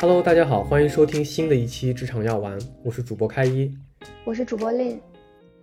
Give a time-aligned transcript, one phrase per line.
[0.00, 3.70] Hello，大家好，欢迎收听新的一期职场药丸，我是主播开一，
[4.24, 4.98] 我是主播 Lin。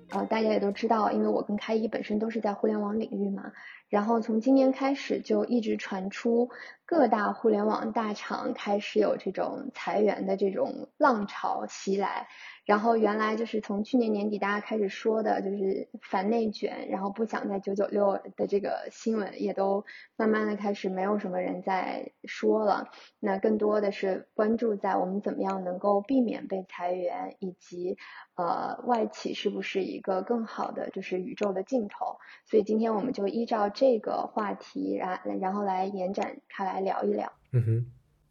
[0.10, 3.52] 呃，大家也都知道，因为我跟开一本身都是在互联网领域嘛，
[3.90, 6.48] 然后从今年开始就一直传出
[6.86, 12.28] 各大互联网大厂开始有这种裁员的这种浪潮袭来。
[12.68, 19.86] 然后原来就是从去年年底大家开始说的，就是反内卷，然后不想在九九六的这个新闻，也都
[20.18, 22.90] 慢慢的开始没有什么人在说了。
[23.22, 27.96] 那更多的是关注在我们怎么样能够避免被裁员，以及
[28.36, 32.18] 呃外企是不是一个更好的就是宇宙的尽头。
[32.46, 37.32] 所以今天我们就依照这个话题，然然后来延展开来聊一聊。
[37.54, 37.86] 嗯哼，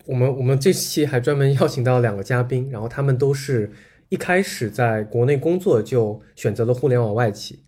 [0.07, 3.73] 我们我们这期还专门邀请到两个嘉宾，然后他们都是。
[4.09, 7.65] 一开始在国内工作就选择了互联网外企，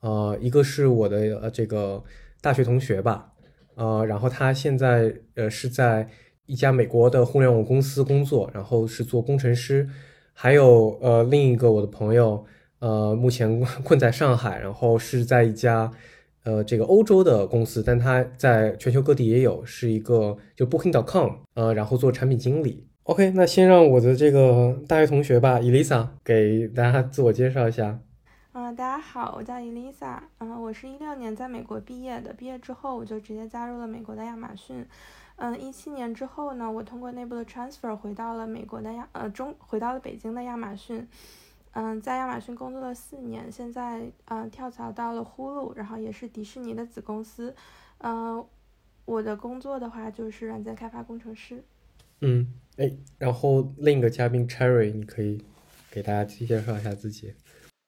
[0.00, 2.04] 呃，一个是我的呃这个
[2.40, 3.32] 大学同学吧，
[3.74, 6.08] 呃，然后他现在呃是在
[6.46, 9.88] 一家美国的互联网公司工作，然后是做工程师，
[10.32, 12.44] 还有呃另一个我的朋友，
[12.78, 15.90] 呃，目前困在上海，然后是在一家
[16.44, 22.86] 呃这个欧洲的公司，但他在全球各地也有，是一个就 Booking.com，呃，然后做产品经理。
[23.10, 27.98] OK，那先让我的这个大学同学吧，Elisa 给大家自我介绍一下。
[28.52, 30.20] 嗯，大家好，我叫 Elisa。
[30.38, 34.86] 嗯，我是一六年在美国毕业的，毕业之后我就直接加入了美国的亚马逊。
[35.34, 41.04] 嗯，一七年之后呢，我通过内部的 transfer 回到了美国的亚呃中，回到了北京的亚马逊。
[41.72, 47.56] 嗯，在亚马逊工作了四年，现在嗯跳槽到了呼噜，然后也是迪士尼的子公司。
[47.98, 48.46] 嗯，
[49.04, 51.64] 我的工作的话就是软件开发工程师。
[52.22, 52.46] 嗯，
[52.80, 55.38] 哎，然后另一个嘉宾 Cherry，你可以
[55.90, 57.30] 给大家介绍一下自己。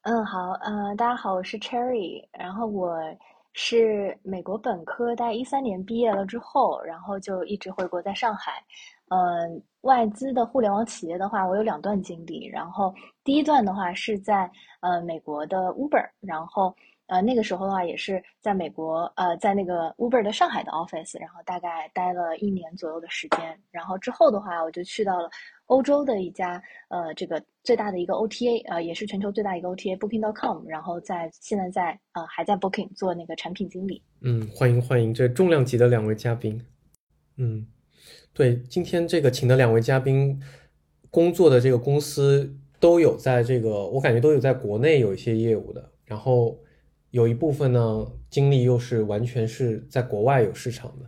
[0.02, 2.98] 嗯，好，呃，大家好，我是 Cherry，然后我
[3.54, 8.62] 是美国本科，大概一三年毕业了之后，然后就一直回国在上海。
[9.08, 14.50] 嗯，外资的互联网企业的话，我有两段经历，然后第一段的话是在
[14.80, 16.76] 呃美国的 Uber，然后。
[17.12, 23.60] 呃，那个时候的话也是在美国，呃，在那个 Uber 的上海的 office，然后大概待了一年左右的时间。
[23.70, 25.28] 然后之后的话，我就去到了
[25.66, 30.66] 欧洲的一家，呃，这个最大的一个 OTA，呃，也是全球最大一个 OTA Booking.com。
[30.66, 34.02] 然后在现在在呃还在 Booking 做那个产品经理。
[34.22, 36.64] 嗯，欢迎欢迎，这重量级的两位嘉宾。
[37.36, 37.66] 嗯，
[38.32, 40.40] 对，今天这个请的两位嘉宾
[41.10, 46.56] 工作的这个公司都有在这个，我感觉都有在国内有一些业务的，然后。
[47.12, 51.04] 有一部分呢，精力又是完全是在国外有市场的，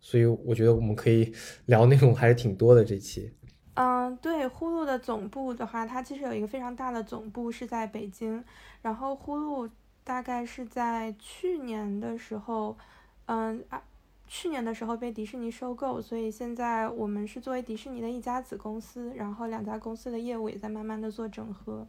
[0.00, 1.34] 所以我觉得我们可以
[1.66, 2.84] 聊内容还是挺多的。
[2.84, 3.32] 这期，
[3.74, 8.42] 嗯，对，呼噜的总部的话，它其实有一个非常大的总部是在北京，
[8.82, 9.68] 然后呼噜
[10.04, 12.78] 大概是在去年的时候，
[13.26, 13.82] 嗯啊，
[14.28, 21.88] 去年的时候被迪士尼收购，所以现在我们是作为迪士尼的一家子公司，然后两家公司的业务也在慢慢的做整合。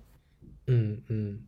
[0.65, 1.39] 嗯嗯。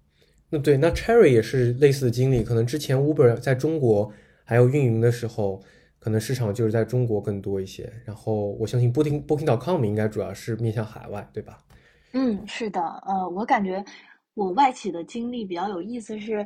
[0.59, 4.11] 对，那 Cherry 也是类似的经历，可能之前 Uber 在中国
[4.43, 5.61] 还有运营的时候，
[5.99, 7.91] 可能市场就是在中国更多一些。
[8.05, 11.63] 然后我相信 Booking Booking.com 应该主要是面向海外，对吧？
[12.13, 13.83] 嗯，是的，呃，我感觉
[14.33, 16.45] 我外企的经历比较有意思是。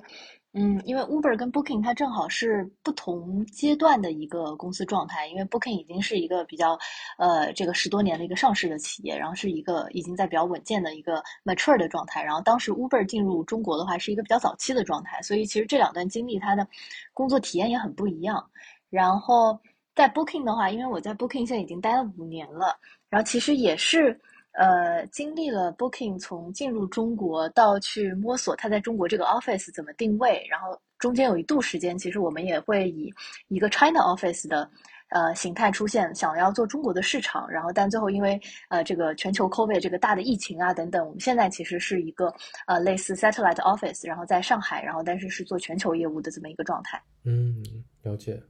[0.52, 6.76] 嗯，因为 Uber 跟 Booking 它正好是不同阶段的一个公司状态，因为 Booking 已经是一个比较，
[7.20, 12.24] 呃，这个十多年的一个上市的企业，然后是一个已经在比较稳健的一个 mature 的状态。
[12.24, 16.68] 然后当时 Uber 进入中国的话是一个比较早期的状态，所以其实这两段经历它的
[17.14, 18.44] 工作体验也很不一样。
[18.90, 19.60] 然后
[19.94, 22.76] 在 Booking 的话，因为我在 Booking 现在已经待了五年了，
[23.08, 24.20] 然后其实也是。
[24.54, 33.14] 呃，经历了 Booking 从进入中国到去摸索它在中国这个 office 怎么定位，然后中间有一度时间，其实我们也会以
[33.48, 34.70] 一个 China office 的
[35.10, 42.34] 呃形态出现，想要做中国的市场，然后但最后因为呃这个全球 COVID 这个大的疫情啊等等，我们现在其实是一个
[42.66, 47.02] 呃类似 satellite office，然后在上海，然后但是是做全球业务的这么一个状态。
[47.24, 47.64] 嗯，
[48.02, 48.42] 了解。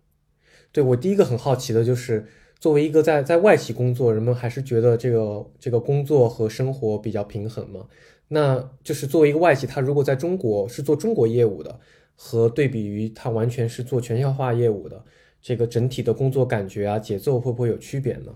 [0.72, 2.25] 对我第一个很好奇的就是。
[2.59, 7.88] 作为一个在在外企工作，人们还是觉得这个这个工作和生活比较平衡嘛？
[8.27, 11.79] 那就是作为一个外企，他如果在中国是做中国业务的，
[12.15, 15.01] 和对比于他完全是做全球化业务的，
[15.41, 18.35] 这个整体的工作感觉啊、节奏会不会有区别呢？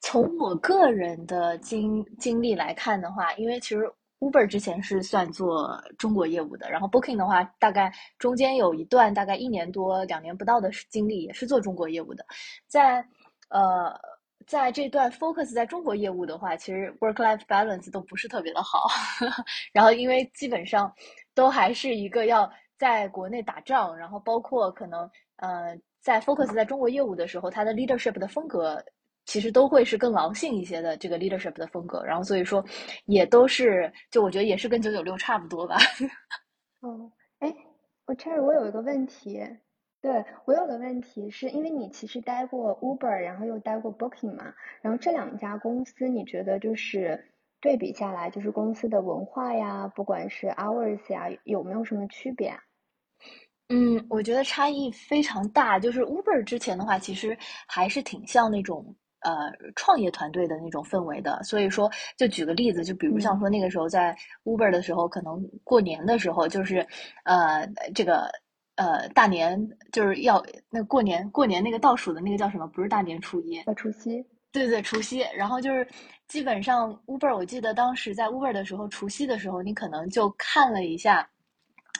[0.00, 3.88] 从我个人的经经历来看的话，因为其实
[4.18, 12.26] Uber 之前是算做中国业务的，然后 Booking 的话，大概中间有一段大概一年多、两年不到的经历，也是做中国业务的，
[12.66, 13.06] 在。
[13.52, 13.94] 呃，
[14.46, 18.88] 在这段 focus 在中国业务的话，其实 work-life balance 都不是特别的好。
[19.72, 20.92] 然后，因为基本上
[21.34, 28.82] 都还是一个要在国内打仗，然后包括可能呃，在 focus 在中国业务的时候，它的 leadership 的风格
[29.26, 32.64] 其实都会是更狼性一些的这个 leadership 的风格，然后所以说
[33.04, 35.76] 也都是，就我觉得也是跟九九六差不多吧。
[36.80, 37.54] 哦，哎，
[38.06, 39.40] 我这儿我有一个问题，
[40.02, 44.52] 对我有个问题，是因为你其实待过 Uber，然后又待过 Booking 嘛，
[44.82, 47.24] 然后这两家公司，你觉得就是
[47.60, 52.52] 对比下来，就是公司的文化呀，不管是 hours 呀，有没有什么区别？
[53.68, 55.78] 嗯，我觉得差异非常大。
[55.78, 58.94] 就是 Uber 之前的话，其实还是挺像那种。
[59.24, 66.84] 呃，创业团队的那种氛围的，所以说，就举个例子，就比如像说那个时候在 Uber 的时候，可能过年的时候，就是
[67.22, 67.64] 呃，
[67.94, 68.28] 这个
[68.82, 69.58] 呃大年
[69.92, 72.66] 就是要那过年过年那个倒数的那个叫什么？
[72.66, 74.24] 不是大年初一，叫除夕。
[74.50, 75.24] 对对，除夕。
[75.34, 75.86] 然后就是
[76.28, 81.28] 基本上 Uber，我记得当时在 Uber 的时候，除夕的时候，你可能就看了一下。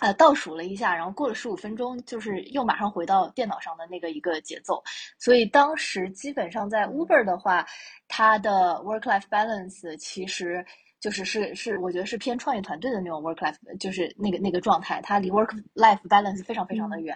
[0.01, 4.83] 呃，倒数了一下，然后过了十五分钟，就是又马上回到电脑上的那个一个节奏。
[5.17, 7.65] 所以当时基本上在 Uber 的话，
[8.09, 10.65] 它的 work-life balance 其实
[11.03, 17.15] 就是是是，我觉得是偏创业团队的那种 work-life，就是那个那个状态，它离 work-life balance 非常非常的远。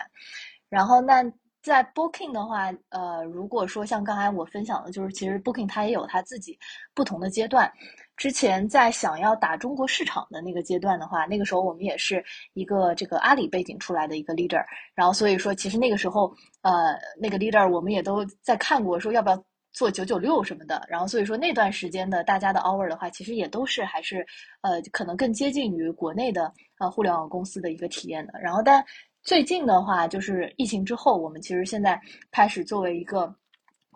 [0.69, 1.25] 然后那。
[1.63, 6.57] 在 Booking 的话，呃，如果说像刚才我分享的，就是其实 Booking 它也有它自己
[6.95, 7.69] 不同的阶段。
[8.17, 16.33] 之前在想要打中国市场的那个阶段的话，那个时候我们也是一个这个阿里背景出来的一个 leader，然后所以说其实那个时候，
[16.63, 19.45] 呃，那个 leader 我们也都在看过，说要不要
[19.77, 20.83] 做九九六什么的。
[20.89, 24.27] 然后所以说那段时间的大家的 hour 的话，其实也都是还是
[24.63, 28.41] 呃可能更接近于国内的呃互联网公司的一个体验的。
[28.41, 28.83] 然后但
[29.23, 32.01] 最近的话，就是疫情之后，我们其实现在
[32.31, 33.35] 开始作为一个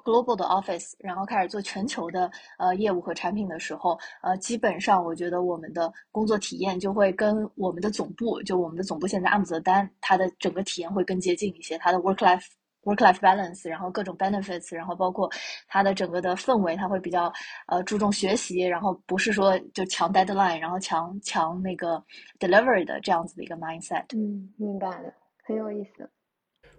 [0.04, 12.46] global 的 office，然后开始做全球的呃业务和产品的时候，呃，基本上我觉得我们的工作体验就会跟我们的总部，就我们的总部现在阿姆斯特丹，它的整个体验会更接近一些，它的 work life
[12.84, 15.30] work life balance，然后各种 benefits，然后包括
[15.68, 17.32] 它的整个的氛围，它会比较
[17.66, 22.02] 呃注重学习，然后不是说就强 deadline，然后强强那个
[22.38, 24.04] delivery 的这样子的一个 mindset。
[24.16, 25.12] 嗯，明白了。
[25.44, 26.08] 很有意思，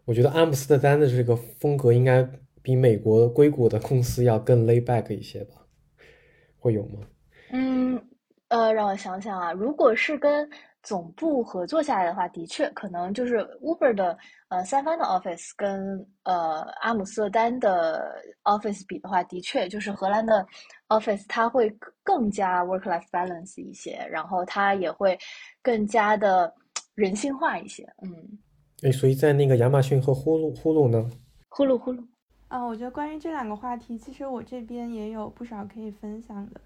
[0.06, 2.28] 我觉得阿姆斯特丹的这个风格应该
[2.62, 5.56] 比美国硅谷的公司要更 lay back 一些吧？
[6.58, 7.00] 会有吗？
[7.52, 8.02] 嗯，
[8.48, 10.50] 呃，让我想想啊，如果是跟
[10.84, 14.18] 总部合作下来的话，的确可能就是 Uber 的
[14.50, 20.46] 呃三方的 office 跟呃阿姆斯特丹的 office 比的话，的确就是荷兰的
[20.90, 21.70] office 它会
[22.04, 25.18] 更加 work life balance 一些，然后它也会
[25.62, 26.52] 更加的
[26.96, 28.40] 人性化一些，嗯。
[28.84, 31.08] 哎，所以在那个亚马逊和呼噜呼噜呢？
[31.50, 32.04] 呼噜呼噜。
[32.48, 36.60] 啊，我觉得关于这两个话题，其实我这边也有不少可以分享的。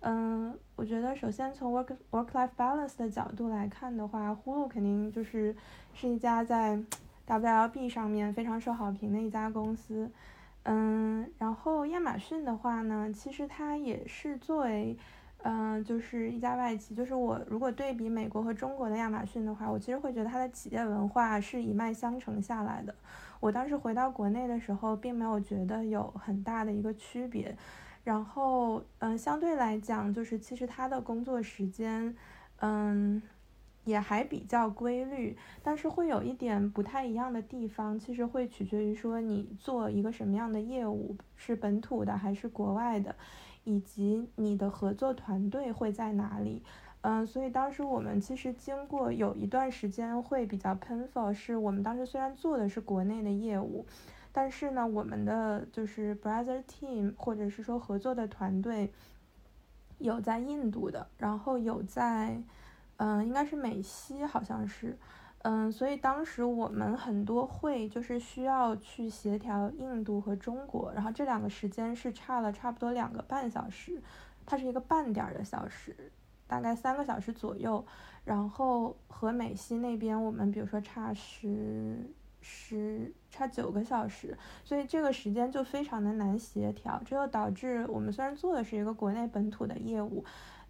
[0.00, 5.54] 嗯，我觉得首先从 work work life balance 的角度来看的话，呼噜肯定就是
[5.94, 6.78] 是一家在
[7.26, 10.10] WLB 上面非常受好评的一家公司。
[10.64, 14.96] 嗯，然后亚马逊的话呢，其实它也是作为。
[15.42, 16.92] 嗯，就是一家外企。
[16.92, 22.92] 就是我如果对比美国和中国的亚马逊的话，我其实会觉得它的企业文化是一脉相承下来的。
[23.38, 27.56] 我当时回到国内的时候，并没有觉得有很大的一个区别。
[28.06, 32.14] 然后，嗯，相对来讲，就是其实他的工作时间，
[32.60, 33.20] 嗯，
[33.84, 35.36] 也还比较规律。
[35.60, 43.16] 但是会有一点不太一样的地方，其实会取决于说你做一个什么样的业务，是本土的还是国外的。
[43.64, 46.62] 以及你的合作团队会在哪里？
[47.00, 53.84] 嗯，所以当时我们其实经过有一段时间会比较 painful，是我们当时虽然做的是国内的业务，
[54.38, 58.92] 但是呢，我们的就是 brother team 或者是说合作的团队
[59.96, 62.38] 有在印度的，然后有在，
[62.98, 64.98] 嗯，应该是美西，好像是。
[65.38, 74.02] 嗯，所以当时我们很多会就是需要去协调印度和中国，然后这两个时间是差了差不多两个半小时，
[74.44, 76.12] 它是一个半点的小时，
[76.46, 77.82] 大概三个小时左右。
[78.26, 82.12] 然后和美西那边我们比如说差十
[82.48, 90.24] 十差九个小时，所以这个时间就非常的难协调，这就导致我们虽然做的是一个国内本土的业务，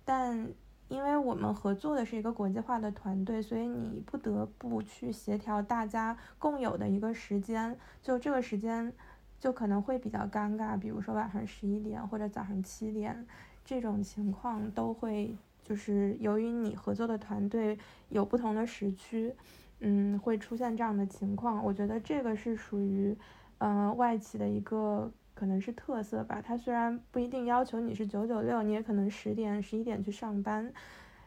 [0.05, 0.49] 但。
[0.89, 8.93] 因为我们合作的是一个国际化的团队，所以你不得不去协调大家共有的一个时间，就这个时间
[9.41, 13.27] 就可能会比较尴尬，比如说晚上十一点或者早上七点
[13.65, 17.77] 这种情况都会，就是由于你合作的团队
[18.11, 19.35] 有不同的时区，
[19.81, 21.65] 嗯，会出现这样的情况。
[21.65, 23.17] 我觉得这个是属于，
[23.59, 25.13] 嗯，外企的一个。
[25.39, 30.73] 可能是特色吧，它虽然不一定要求你是九九六，你也可能十点十一点去上班，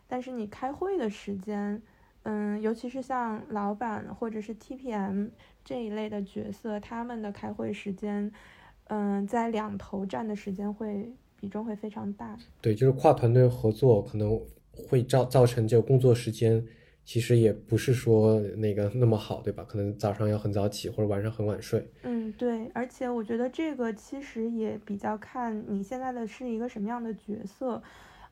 [0.08, 1.80] 但是你开会的时间，
[2.24, 5.30] 嗯，尤其是像老板或者是 TPM
[5.64, 8.32] 这一类的角色，他们的开会时间，
[8.86, 12.36] 嗯，在两头占的时间会比重会非常大。
[12.60, 14.42] 对，就是跨团队合作可能
[14.90, 16.66] 会造造成这个工作时间
[17.10, 19.66] 其实也不是说那个那么好，对吧？
[19.68, 21.92] 可能早上要很早起，或者晚上很晚睡。
[22.04, 27.82] 嗯，对，而且我觉得这个其实也比较看你现在的是一个什么样的角色。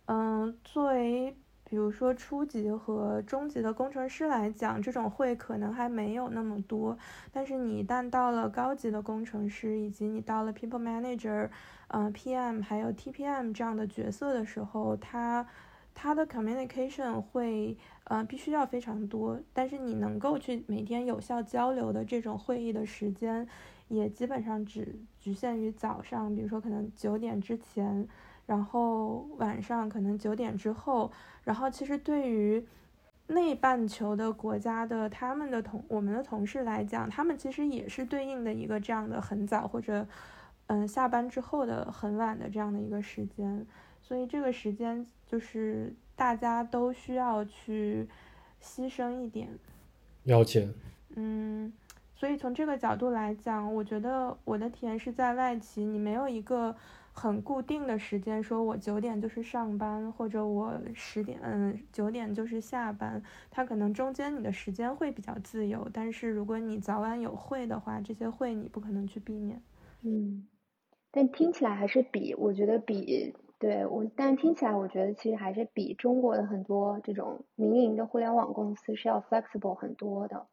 [0.05, 1.35] 嗯，作为
[1.67, 6.95] 比如说初级和中级的工程师来讲，这种会可能还没有那么多。
[7.31, 11.49] 但是你一旦到了高级的工程师，以及你到了 people manager，
[11.87, 15.47] 嗯，PM 还有 TPM 这样的角色的时候，他
[15.95, 17.75] 他的 communication 会
[18.09, 19.39] 呃必须要非常多。
[19.53, 23.47] 但是你能够去每天有效交流的这种会议的时间，
[23.87, 28.07] 也基本上只局限于早上，比如说可能九点之前。
[28.47, 31.11] 然后晚上可能九点之后，
[31.43, 32.65] 然后其实对于
[33.27, 40.07] 内半球的国家的他们的同我们的同事来讲，他们其实也是对应的一个这样的很早或者
[40.67, 43.67] 嗯下班之后的很晚的这样的一个时间，
[44.01, 48.09] 所以这个时间就是大家都需要去
[48.61, 49.47] 牺牲一点。
[50.23, 50.67] 了解。
[51.15, 51.71] 嗯，
[52.13, 56.75] 所以从这个角度来讲，我觉得我的体验是在外企，你没有一个。
[57.19, 63.19] 很固定的时间，说我九点就是上班，或者我十点，嗯，九点就是下班。
[63.49, 69.59] 它可能中间你的时间会比较自由，但是如果你早晚有会的话，这些会你不可能去避免。
[70.03, 70.47] 嗯，
[71.09, 80.47] 但听起来还是比我觉得比对我，但听起来我觉得其实还是比中国的很多这种民营的互联网公司是要 flexible 很多的。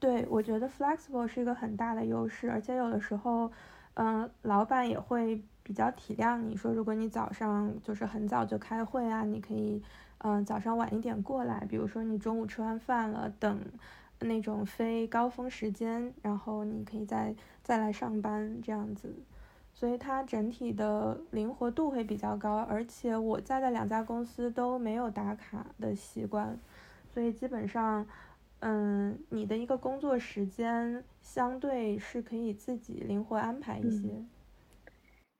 [0.00, 3.50] 对，我觉得 flexible 是一个很大的优势，而且有的时候，
[3.94, 5.42] 嗯，老板也会。
[5.60, 9.82] 比较体谅你说，如果你早上就是很早就开会啊，你可以，
[10.16, 11.62] 嗯，早上晚一点过来。
[11.68, 13.60] 比如说你中午吃完饭了，等
[14.20, 19.14] 那种非高峰时间，然后你可以再再来上班这样子。
[19.78, 26.58] 所以它整体的灵活度会比较高，而且我在的两家公司都没有打卡的习惯，
[27.08, 28.04] 所以基本上，
[28.58, 34.24] 嗯，你的一个工作时间相对是可以自己灵活安排一些。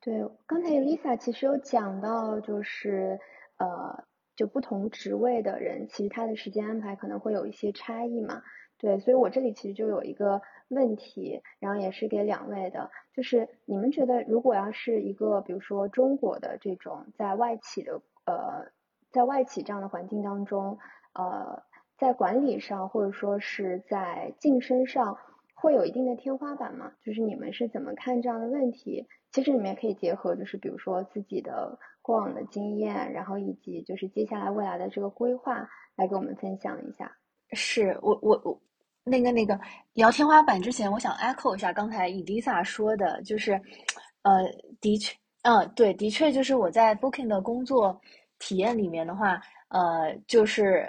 [0.00, 3.18] 对，刚才 Lisa 其实有讲到，就是
[3.56, 4.04] 呃，
[4.38, 8.44] 就不同职位的人，其实他的时间安排可能会有一些差异嘛。
[8.78, 18.70] 对，所以我这里其实就有一个问题，然后也是给两位的，就是你们觉得，如果要是一个，比如说中国的这种在外企的呃，
[19.10, 20.78] 在外企这样的环境当中，
[21.14, 21.64] 呃，
[21.98, 25.18] 在管理上或者说是在晋升上，
[25.56, 26.92] 会有一定的天花板吗？
[27.02, 29.08] 就是你们是怎么看这样的问题？
[29.32, 37.10] 其实里面可以结合，就是比如说自己的过往的经验，然后以及就是接下来未来的这个规划，来给我们分享一下。
[37.52, 38.60] 是我我我
[39.04, 39.58] 那个那个
[39.92, 43.52] 聊天花板之前，我想 echo 一下刚才 Elisa 说的，就是
[44.22, 44.44] 呃，
[44.80, 48.00] 的确，嗯，对，的确就是我在 Booking 的工作
[48.38, 49.40] 体验里面的话。
[49.68, 50.86] 呃，就是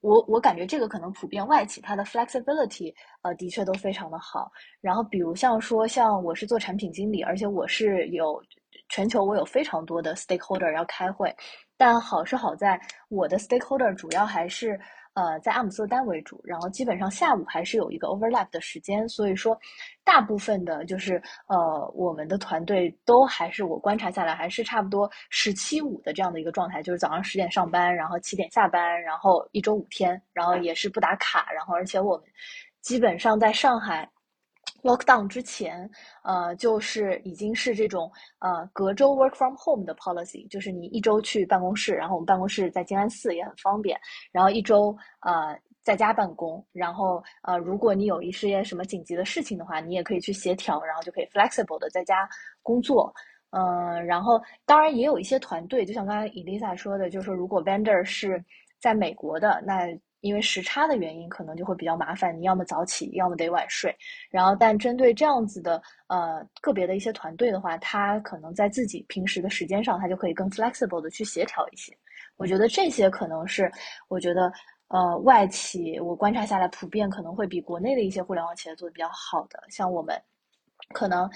[0.00, 4.50] 我我感觉这个可能普遍外企它的 flexibility 呃的确都非常的好。
[4.80, 8.42] 然后比如像说像我是做产品经理，而且我是有
[8.88, 11.34] 全球我有非常多的 stakeholder 要开会，
[11.76, 14.78] 但好是好在我的 stakeholder 主要还是。
[15.14, 19.58] 呃，在阿姆斯特丹为主，然后基本上下午还是有一个 overlap 的时间，所以说
[20.04, 32.26] 大部分的就是呃，我们的团队都还是我观察下来还是差不多十七五的这样的一个状态，就是早上十点上班，然后七点下班，然后一周五天，然后也是不打卡，然后而且我们
[32.80, 34.08] 基本上在上海。
[34.82, 35.90] Lockdown 之前，
[36.22, 43.98] 呃，就是已经是这种呃隔周 work from home 的 policy，就是你一周去办公室，然后我们办公室在静安寺也很方便，
[44.30, 52.28] 然后一周呃在家办公，然后呃如果你有一些什么紧急的事情的话，你也可以去协调，然后就可以 flexible 的在家
[52.62, 53.12] 工作，
[53.50, 58.42] 嗯，然后当然也有一些团队，就像刚才 Elisa 说的，就是说如果 vendor 是
[58.80, 59.88] 在美国的，那
[60.20, 62.36] 因为时差的原因，可能就会比较麻烦。
[62.38, 63.94] 你要么早起，要么得晚睡。
[64.30, 71.96] 然后，但针对这样子的呃个别的一些团队的话，他可能在自己平时的时间上，他就可以更 flexible 的去协调一些。
[72.36, 73.70] 我觉得这些可能是
[74.08, 74.52] 我觉得
[74.88, 79.62] 呃外企我观察下来，普遍可能会比国内的一些互联网企业做的比较好的。
[79.68, 80.20] 像我们
[80.94, 81.30] 可能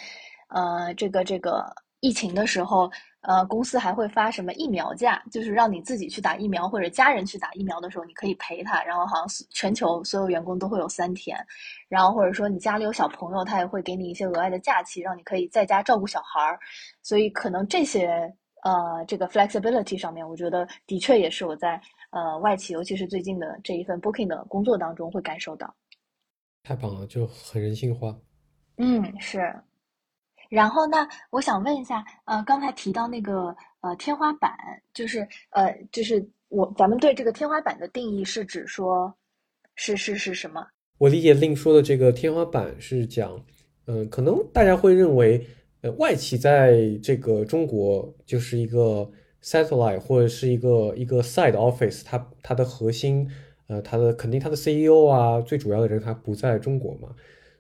[0.48, 1.64] 呃这个这个
[2.02, 2.92] 疫情的时候。
[3.24, 8.82] 呃，公司还会发什么疫苗假，就是让你自己去打疫苗，或者家人去打疫苗的时候，你可以陪他。
[8.82, 11.38] 然后好像全球所有员工都会有三天，
[11.88, 16.58] 然后或者说你家里有小朋友，他也会给你一些额外的假期，让你可以在家照顾小孩儿。
[17.00, 18.08] 所以可能这些
[18.64, 21.80] 呃，这个 flexibility 上面，我觉得的确也是我在
[22.10, 25.72] 呃外企，尤其是最近的这一份 booking 的工作当中会感受到。
[26.64, 28.18] 太棒了，就很人性化。
[28.78, 29.54] 嗯，是。
[30.52, 34.52] 然后那我想问一下，呃，刚才提到那个呃天花板，
[34.92, 39.14] 就是呃就是我咱们对这个天花板的定义是指说，
[39.76, 40.62] 是是是什么？
[40.98, 43.42] 我理解令说的这个天花板是讲，
[43.86, 45.42] 嗯，可能大家会认为，
[45.80, 49.10] 呃，外企在这个中国就是一个
[49.42, 53.26] satellite 或者是一个一个 side office，它它的核心，
[53.68, 57.08] 呃，它的肯定它的 CEO 啊，最主要的人他不在中国嘛。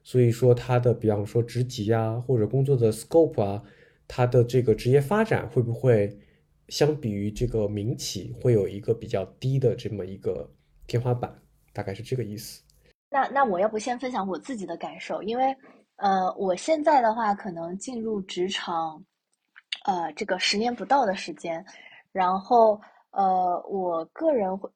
[0.04, 3.62] 所以说，他的比方说职级啊，或者工作的 scope 啊，
[4.08, 6.18] 他的这个职业发展会不会
[6.68, 10.50] 相比于这个民企会有一个比较低的这么一个
[10.86, 11.32] 天花板？
[11.72, 12.62] 大概是这个意思。
[13.08, 15.56] 那那我要不先分享我自己的感受，因为
[15.96, 19.04] 呃，我现在的话可能进入职场，
[19.84, 21.64] 呃，这个十年不到的时间，
[22.10, 22.80] 然后
[23.12, 24.68] 呃，我个人会。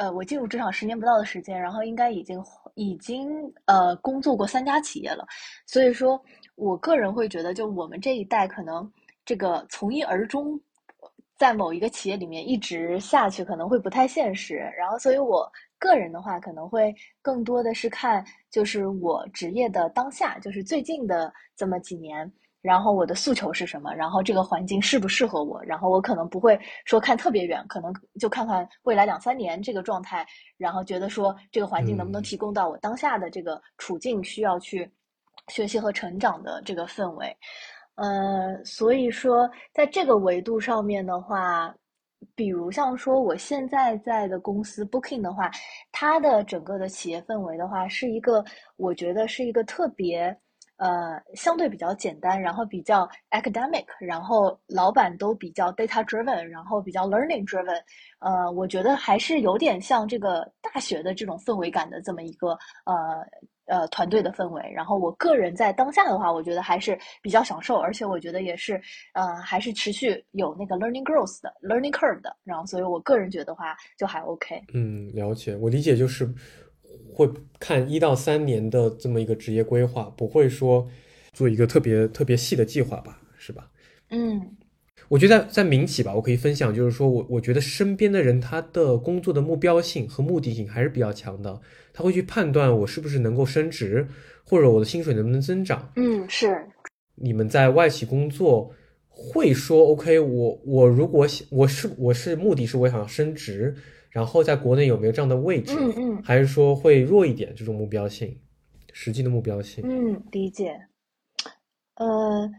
[0.00, 2.42] 呃，我进入职场十年不到的时间，然后应该已经
[2.74, 3.28] 已经
[3.66, 5.26] 呃工作过三家企业了，
[5.66, 6.18] 所以说
[6.54, 8.90] 我个人会觉得，就我们这一代可能
[9.26, 10.58] 这个从一而终，
[11.36, 14.54] 在某一个企业里面一直下去可能会不太现实。
[14.74, 15.46] 然后，所以我
[15.78, 22.32] 个人的话可能会更多的是看就是我职业的当下，就是最近的这么几年。
[22.62, 23.94] 然后我的诉求是什么？
[23.94, 25.62] 然后这个环境适不适合我？
[25.64, 27.90] 然后我可能不会说看特别远，可能
[28.20, 30.26] 就看看未来两三年这个状态，
[30.58, 34.90] 然后觉得说这个环境能不能提供到我当下的这个处境需要去
[35.48, 37.34] 学习和成长的这个氛围。
[37.94, 41.74] 呃，所以说在这个维度上面的话，
[42.34, 45.50] 比如像说我现在在的公司 Booking 的话，
[45.92, 48.44] 它的整个的企业氛围的话，是一个
[48.76, 50.36] 我觉得是一个特别。
[50.80, 57.78] 呃，相对比较简单，然后比较 academic，然后老板都比较 data driven，然后比较 learning driven。
[58.18, 62.52] 呃，我觉得还是有点像这个大学的这种氛围感的这么一个
[62.86, 63.22] 呃
[63.66, 64.72] 呃团队的氛围。
[64.74, 68.80] 然后我个人在当下的话，我觉得还是比较享受，而且我觉得也是
[69.12, 72.34] 呃还是持续有那个 learning growth 的 learning curve 的。
[72.42, 74.58] 然后，所以我个人觉得话就还 OK。
[74.72, 76.26] 嗯，了解，我理解就是。
[77.12, 80.88] 会看一到三年的这么一个职业规划，不会说
[81.32, 83.70] 做一个特别特别细的计划吧，是吧？
[84.10, 84.40] 嗯，
[85.08, 91.60] 我觉得在在民企吧，我可以分享，就是说我我觉得身边的人他的工作的目标性和目的性还是比较强的，
[91.92, 94.06] 他会去判断我是不是能够升职，
[94.44, 95.92] 或者我的薪水能不能增长。
[95.96, 96.66] 嗯，是。
[97.14, 98.72] 你们在外企工作
[99.08, 103.76] 会说 OK，我我如果想我是我是目的是我想升职。
[104.10, 105.74] 然后在国内有没有这样的位置？
[105.78, 108.38] 嗯嗯，还是说会弱一点这种目标性，
[108.92, 109.82] 实际的目标性？
[109.86, 110.76] 嗯，理解。
[111.94, 112.50] 呃，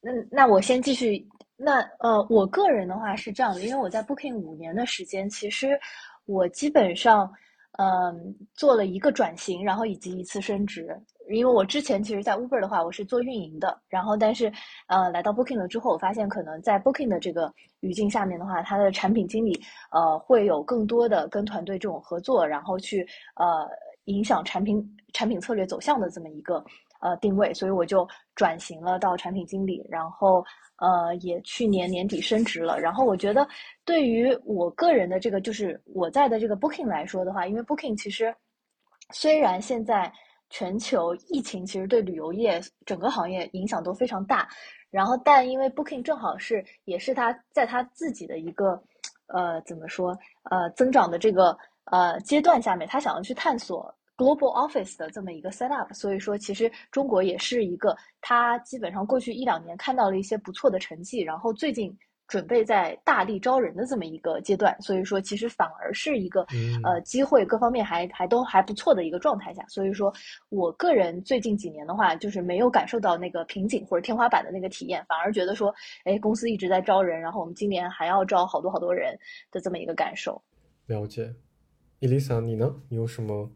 [0.00, 1.26] 那那我先继续。
[1.62, 5.78] 那呃，我个人的话是这样的，因为我在 Booking 五年的时间，其实
[6.24, 7.30] 我基本上
[7.80, 10.94] 嗯做了一个转型，然后以及一次升职。
[11.30, 14.52] 因为我之前其实，在 Uber 的话，我是做运营的，然后但是，
[14.88, 19.58] 呃，来到 Booking 了之后，我发现可能在 Booking 的这个语境下面的话，它的产品经理，
[19.92, 23.68] 呃，会有更多的跟团队这种合作，然后去呃
[24.06, 26.64] 影响产品产品策略走向的这么一个
[27.00, 28.06] 呃定位，所以我就
[28.40, 30.42] 转型了到产品经理，然后
[30.76, 33.46] 呃也去年年底升职了，然后我觉得
[33.84, 38.34] 对于我个人的这个就是我在的这个 Booking 来说的话，因为 Booking 其实
[39.12, 40.10] 虽然现在。
[40.52, 44.48] 全球疫情其实对旅游业整个行业影响都非常大，
[44.90, 48.82] 然后但因为 Booking 正好是也是他在他自己的一个
[49.28, 50.10] 呃怎么说
[50.50, 61.96] 呃增长的这个呃阶段下面，他想要去探索 Global Office 的这么一个 set up，所以说其实中国也是一个他基本上过去一两年看到了一些不错的成绩，然后最近。
[62.30, 66.46] 准备在大力招人的这么一个阶段，所以说其实反而是一个
[66.84, 70.14] 呃机会各方面还还都还不错的一个状态下，所以说
[70.48, 79.18] 我个人最近几年的话，就是没有感受到那个瓶颈或者天花板的那个体验，反而觉得说，哎，公司一直在招人，然后我们今年还要招好多好多人
[79.50, 80.40] 的这么一个感受。
[80.86, 81.34] 了解
[81.98, 82.72] ，lisa，你呢？
[82.88, 83.50] 你有什么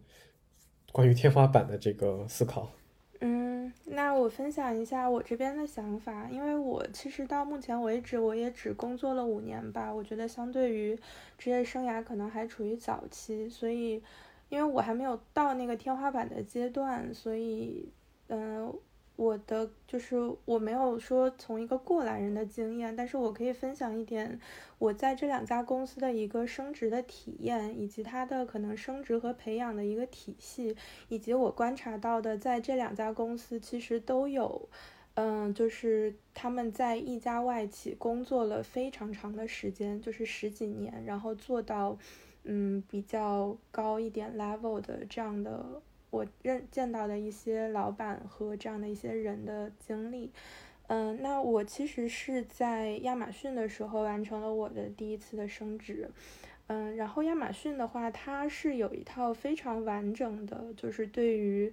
[0.94, 2.70] 关于天花板的这个思考？
[3.18, 10.96] 嗯，那我分享一下我这边的想法，因为我其实到目前为止，我也只工作了五年吧，我觉得相对于
[11.36, 14.00] 职业生涯可能还处于早期，所以
[14.48, 17.88] 因为我还没有到那个天花板的阶段，所以
[18.28, 18.72] 嗯。
[19.16, 24.40] 我的就是我没有说从一个过来人的经验，但是我可以分享一点
[24.78, 30.76] 我在这两家公司的一个升职的体验，以及它的可能升职和培养的一个体系，
[31.08, 34.68] 以及我观察到的在这两家公司其实都有，
[35.14, 41.96] 嗯，就是他们在一家外企工作了非常长的时间，就是十几年，然后做到
[42.42, 45.80] 嗯比较高一点 level 的这样的。
[46.14, 50.30] 我认见到的一些老板和这样的一些人的经历。
[50.86, 56.08] 嗯，那我其实是在亚马逊的时候完成了我的第一次的升职。
[56.68, 61.72] 嗯，然后亚马逊的话，它是有一套非常完整的，就是对于。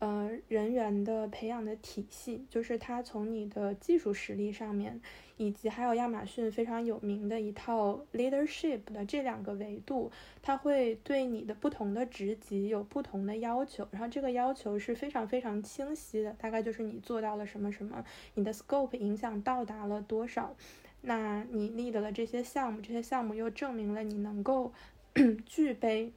[0.00, 4.98] 呃，人员的培养的体系，就是它从你的技术实力上面，
[5.36, 10.10] 以及还有亚马逊非常有名的一套 leadership 的这两个维度，
[10.40, 18.02] 它会对你的不同的职级有不同的要求，然后这个要求是非常非常清晰的，大概就是你做到了什么什么，
[18.36, 20.56] 你的 scope 影响到达了多少，
[21.02, 24.72] 那你 lead 了这些项目，这些项目又证明了你能够
[25.44, 26.10] 具备。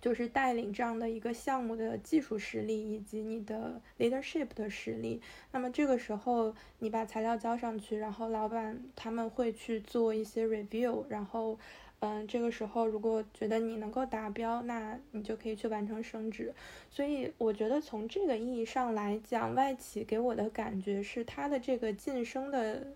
[0.00, 5.20] 就是带领这样的一个项目的技术实力以及你的 leadership 的实力。
[5.52, 11.58] 那么这个时候你把材料交上去，然后老板他们会去做一些 review，然后，
[12.00, 16.54] 嗯，这个时候如果觉得你能够达标，那你就可以去完成升职。
[16.90, 22.86] 所以我觉得从这个意义上来讲，外企给我的感觉是它的这个晋升的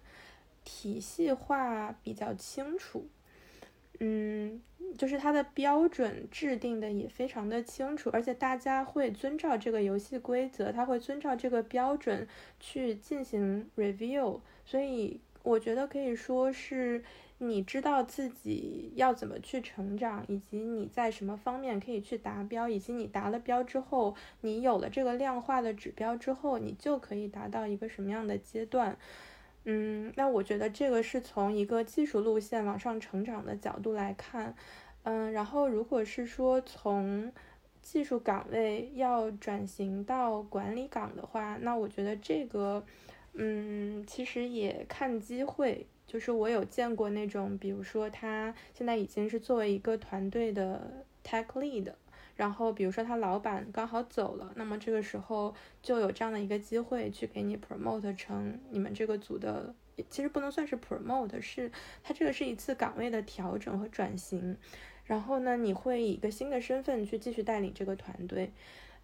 [0.64, 3.06] 体系化比较清楚。
[4.00, 4.60] 嗯，
[4.98, 12.26] 就是它的标准制定的也非常的清楚，而且大家会遵照这个游戏规则，他会遵照这个标准
[12.58, 17.04] 去进行 review，所以我觉得可以说是
[17.38, 28.96] 你知道自己要怎么去成长，以及你在什么方面可以去达标，以及你达了标之后，你有了这个量化的指标之后，你就可以达到一个什么样的阶段。
[29.64, 34.54] 嗯，那我觉得这个是从一个技术路线往上成长的角度来看，
[35.04, 37.32] 嗯，然后如果是说从
[37.80, 42.84] 技术岗位要转型到管理岗的话，那我觉得这个，
[43.32, 51.92] 嗯，其实也看机会，就是我有见过那种，比如说他现在已经是作为一个团队的 tech lead。
[52.36, 59.74] 然后，比如说他老板刚好走了，那么这个时候就有这样的一个机会去给你 promote 成你们这个组的，
[60.10, 61.70] 其实不能算是 promote，是
[62.02, 64.56] 他这个是一次岗位的调整和转型。
[65.04, 68.50] 然后呢，你会以一个新的身份去继续带领这个团队。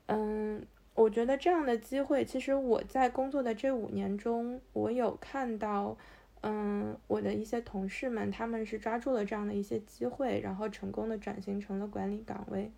[0.06, 5.96] 嗯，我觉得这样的机会，其实我在工作的这五年中，我有看到，
[6.40, 12.72] 嗯，我的一些同事们他们是抓住了这样的一些机会，然后成功的转型成了管理岗位。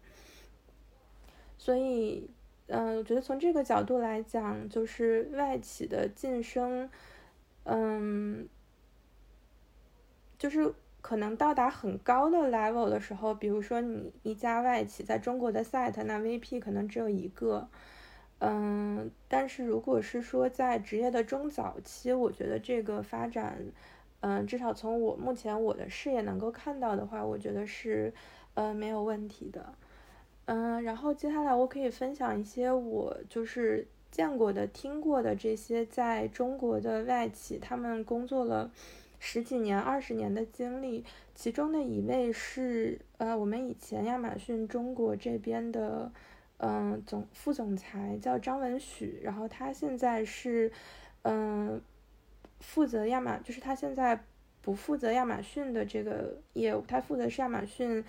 [1.65, 2.29] 所以，
[2.67, 6.91] 嗯，我觉得从这个角度来讲，就是外企的晋升，
[7.63, 8.49] 嗯，
[10.37, 17.69] 就是可能到达很高的 level 的时候，比如说你一家外企在中国的 site，那 VP 可能只有一个，
[18.41, 23.65] 嗯，但是如果是说在职业的中早期，我觉得这个发展，
[24.19, 28.13] 嗯，至少从我目前我的视野能够看到的话，我觉得是，
[28.55, 29.75] 呃，没有问题的。
[30.47, 38.71] 嗯，然后接下来我可以分享一些我就是见过的、听过的这些在中国的外企，他们工作了
[39.21, 41.05] 十几年、二十年的经历。
[41.35, 46.11] 其中的一位是呃，我们以前亚马逊中国这边的
[46.59, 50.71] 嗯总副总裁叫张文许，然后他现在是
[51.23, 51.81] 嗯
[52.61, 54.23] 负责亚马，就是他现在
[54.61, 58.05] 不负责亚马逊的这个业务，他负责是亚马逊。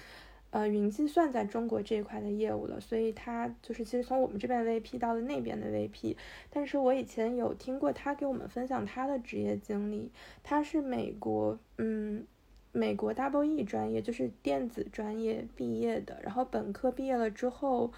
[0.54, 6.16] 呃，云计算在中国这一块的业务了，所以他就是其实从我们这边的 VP 到了那边的 VP。
[6.52, 10.12] 但是我以前有听过他给我们分享他的职业经历，
[10.44, 12.24] 他是美国，嗯，
[12.72, 16.20] 美国 Double E 专业，就是电子专业毕业的。
[16.22, 17.92] 然后本科毕业了之后，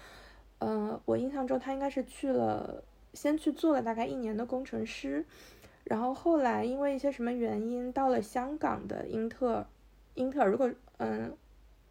[0.58, 5.26] 呃，我印象中他应该是去了，先去做了大概一年的工程师，
[5.84, 9.66] 然后后来因为一些什么原因到了香港的英特尔，
[10.14, 11.36] 英特尔如果嗯。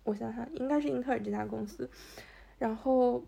[0.05, 1.89] 我想想，应该是英特尔这家公司。
[2.57, 3.21] 然后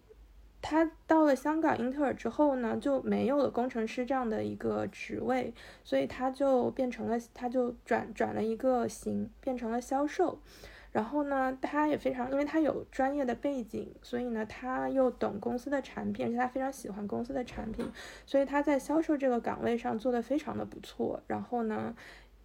[0.62, 10.40] 他到了香港英特尔之后呢，就没有了工程师这样的一个职位，所以他就变成了，他就转转了一个型，变成了销售。
[10.92, 17.86] 然后呢，他也非常，因为他有专业的背景，所以呢，他又懂公司的产品，而且他非常喜欢公司的产品，
[18.26, 21.22] 所以他在销售这个岗位上做的非常的不错。
[21.28, 21.96] 然后呢，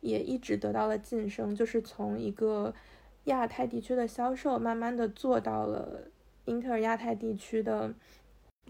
[0.00, 2.74] 也一直得到了晋升，就是从一个。
[3.24, 6.08] 亚太地区的销售慢慢的做到了
[6.46, 7.94] 英特尔亚太地区的，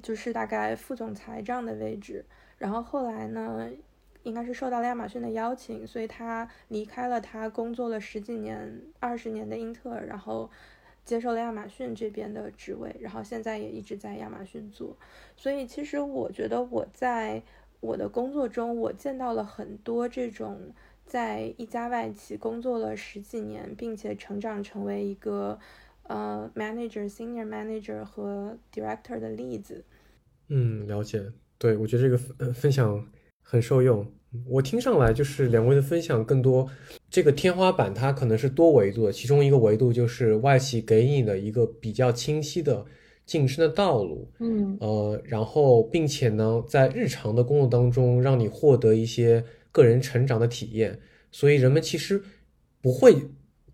[0.03, 2.25] 就是大概副总裁这样的位置。
[2.59, 3.71] 然后后来呢，
[4.25, 10.51] 应该是受到了亚马逊的邀请，所以他离开了他工作了十几年、二十年的英特尔，然后
[11.03, 14.95] 接受了亚马逊这边的职位，然后现在也一直在亚马逊做。
[15.35, 17.43] 所以其实我觉得我在
[17.81, 20.73] 我的工作中，我见到了很多这种。
[21.13, 25.59] 在一家外企工作了十几年，并且成长成为一个，
[26.05, 29.85] 呃 manager、senior manager 和 director 的例子。
[30.49, 31.23] 嗯，了解。
[31.59, 33.07] 对，我觉得这个分分享
[33.43, 34.11] 很受用。
[34.49, 36.67] 我听上来就是两位的分享更多，
[37.11, 42.87] 这个天花板它可能是多维度的，其中一个维度就是外企给你的一个比较清晰的
[43.27, 51.01] 晋升的道路，嗯呃，然后并且呢，在日常的工作当中让你获得一些个人成长的体验，
[51.33, 52.23] 所以人们其实
[52.81, 53.17] 不会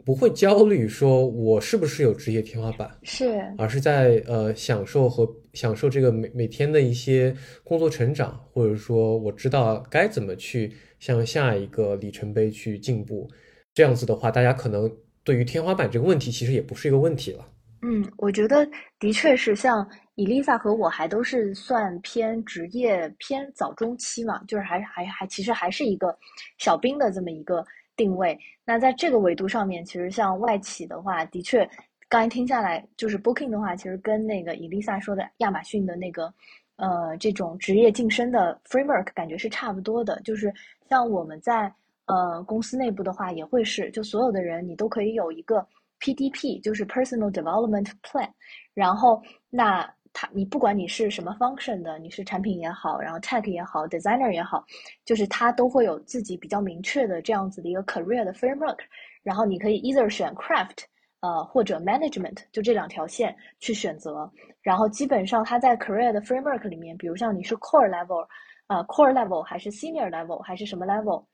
[0.04, 3.26] 不会焦虑说我是不是有职业天花板，是
[3.58, 13.30] 而是在呃享受和享受这个每每天的一些工作成长，或者说我知道该怎么去向下一个里程碑去进步。
[13.74, 14.90] 这样子的话，大家可能
[15.22, 17.46] 对于天花板这个问题其实也不是一个问题了。
[17.80, 26.16] 嗯，我觉得的确是像伊丽莎和我还都是算偏职业偏早中期嘛，就是还还还其实还是一个
[26.58, 27.64] 小兵的这么一个
[27.96, 28.36] 定位。
[28.64, 31.68] 那在这个维度上面，其实像外企的话，的确
[32.08, 36.34] 刚才听下来，就是 Booking 的话，其实跟那个伊丽莎说的亚马逊的那个
[36.76, 40.20] 呃这种职业晋升的 framework 感觉是差不多的。
[40.24, 40.52] 就是
[40.88, 41.72] 像我们在
[42.06, 45.64] 呃公司内部的话，也会是就所有的人你都可以有一个
[46.00, 48.28] PDP，就是 Personal Development Plan。
[48.74, 54.64] 然后那它你不管你是什么 function 的，你是产品也好，然后 tech 也好，designer 也好，
[55.04, 58.78] 就是它都会有自己比较明确的这样子的一个 career 的 framework。
[59.22, 60.84] 然后你可以 either 选 craft。
[61.20, 64.30] 呃，或者 management 就这两条线去选择，
[64.62, 68.24] 然后基本上它在 career 的 framework 里面，比如像你是 core level，
[68.68, 71.24] 呃 core level 还是 senior level 还是什么 level，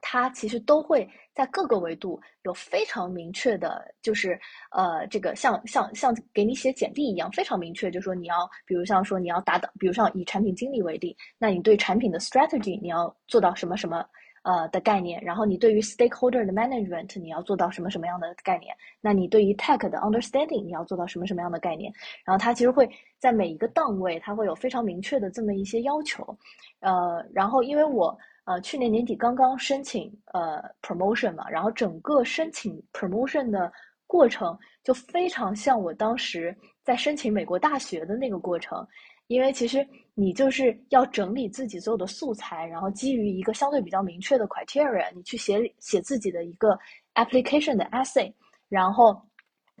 [0.00, 4.38] 它其实都会在各个维度有非常明确的，就是
[4.70, 14.04] 呃这个像像像给你写简历一样非常明确，就是说你要，比如像说你要达到，比如像以产品经理为例，那你对产品的 strategy 你要做到什么什么。
[14.44, 18.76] 呃的概念，然后你对于 stakeholder 的 management 你要做到什么什么样的概念？
[19.00, 21.90] 那你对于 tech 的 understanding 你要做到什么什么样的概念？
[22.26, 22.86] 然后它其实会
[23.18, 26.22] 在每一个档位，它会有非常明确的这么一些要求。
[26.80, 33.72] 呃，然后因为我呃去年年底刚刚申请呃 promotion 嘛，然后整个申请 promotion 的
[34.06, 38.86] 过程就非常像我当时在申请美国大学的那个过程。
[39.28, 46.78] 因为其实你就是要整理自己所有的素材，然后基于一个相对比较明确的 criteria，你去写写自己的一个
[47.14, 48.30] application 的 essay，
[48.68, 49.18] 然后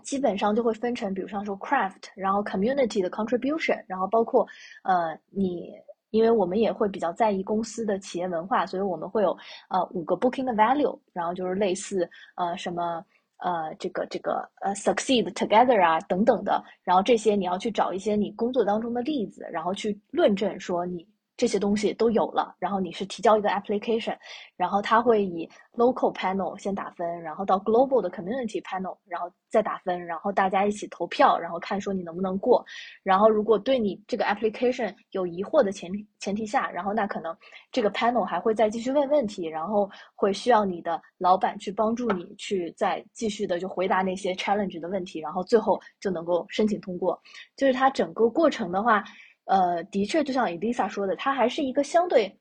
[0.02, 4.46] 基本上就会分成，比如像说 craft，然后 community 的 contribution，然后包括
[4.82, 5.70] 呃你，
[6.14, 9.36] 因为我们也会比较在意公司的企业文化，所以我们会有
[9.68, 13.04] 呃五个 booking 的 value，然后就是类似呃什么。
[13.38, 21.06] 呃，这个这个呃，succeed together 啊，等等的，然后这些你要去找一些你工作当中的例子，然后去论证说你。
[21.36, 24.16] 这些东西都有了，然后你是提交一个 application，
[24.56, 32.64] 然后它会以 local panel 先打分，然后到 global 的 community panel，然后再打分，然后大家一起投票，然后看说你能不能过。
[33.02, 37.36] 然后如果对你这个 application 有疑惑的前前提下，然后那可能
[37.72, 47.20] 这个 panel 还会再继续问问题，然后会需要你的老板去帮助你去再继续的就回答那些 challenge 的问题，然后最后就能够申请通过。
[47.56, 49.02] 就是它整个过程的话。
[49.46, 52.34] 呃，的确，就像 Elisa 说的，它还是一个相对，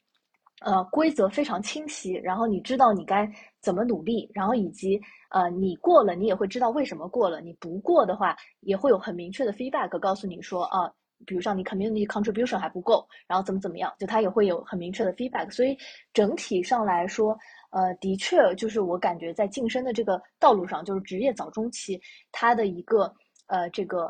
[0.61, 3.29] 呃，规则非常清晰，然后你知道你该
[3.61, 10.89] 怎么努力，然后以及呃，你过了，你也会知道为什么过了，你不过的话，也会有很明确的 feedback 告诉你说啊，
[11.25, 15.77] 比如像你 community contribution 还不够，然后怎么怎么样，就它也会有很明确的 feedback，所以
[16.13, 17.37] 整体上来说，
[17.71, 21.99] 呃，的确就是我感觉在晋升的这个道路上，就是职业早中期，
[22.31, 23.13] 它的一个
[23.47, 24.09] 呃这个。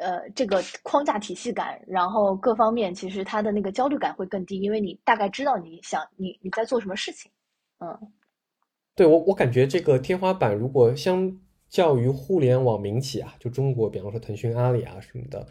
[0.00, 7.30] 呃，这个框架体系感，然后各方面，其实他的那个焦虑感会更低，因为你大概知道你想你你在做什么事情。
[7.80, 7.96] 嗯，
[8.96, 15.46] 对我我感觉这个天花板，如果相较于互联网民企啊，就中国，比方说腾讯、阿里啊什么的，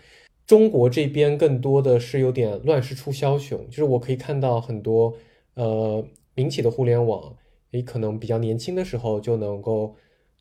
[0.48, 5.14] 中国这边更多的是有点乱世出枭雄，就是我可以看到很多
[5.54, 7.36] 呃民企的互联网，
[7.70, 9.96] 你可能比较年轻的时候就能够。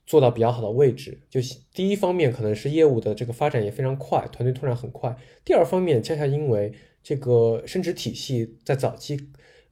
[0.09, 1.39] 做到比较好的位置，就
[1.75, 5.15] 第一方面可能是业务的这个发展也非常快，团队拓展很快。
[5.45, 9.19] 第二方面，恰恰因为这个升职体系在早期，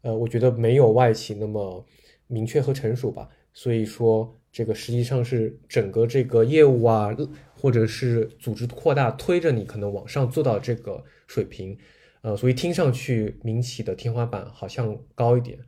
[0.02, 1.82] 呃，我觉得没有外企那么
[2.26, 7.16] 明确和成熟吧，所以说这个实际上是整个这个业务啊，
[7.58, 11.78] 或者是组织扩大推着你可能往上做到这个水平，
[12.20, 15.58] 呃，所以听上去民企的天花板好像高一点，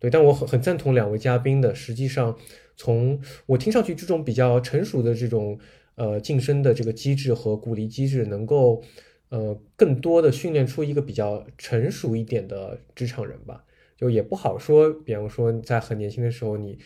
[0.00, 2.36] 对，但我很很赞同两位嘉宾的，实际上。
[2.76, 5.58] 从我听上去，这种比较成熟的这种
[5.94, 8.82] 呃晋升的这个机制和鼓励机制，能够
[9.30, 13.64] 呃更多的训练出一个比较成熟一点的职场人吧。
[13.96, 16.78] 就也不好说，比方说在很年轻的时候，你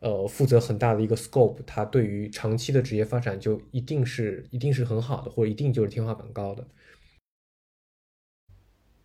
[0.00, 6.66] 呃，负责很大的一个 scope，它对于长期的职业发展就一定是一定是很好的，或者一定就是天花板高的。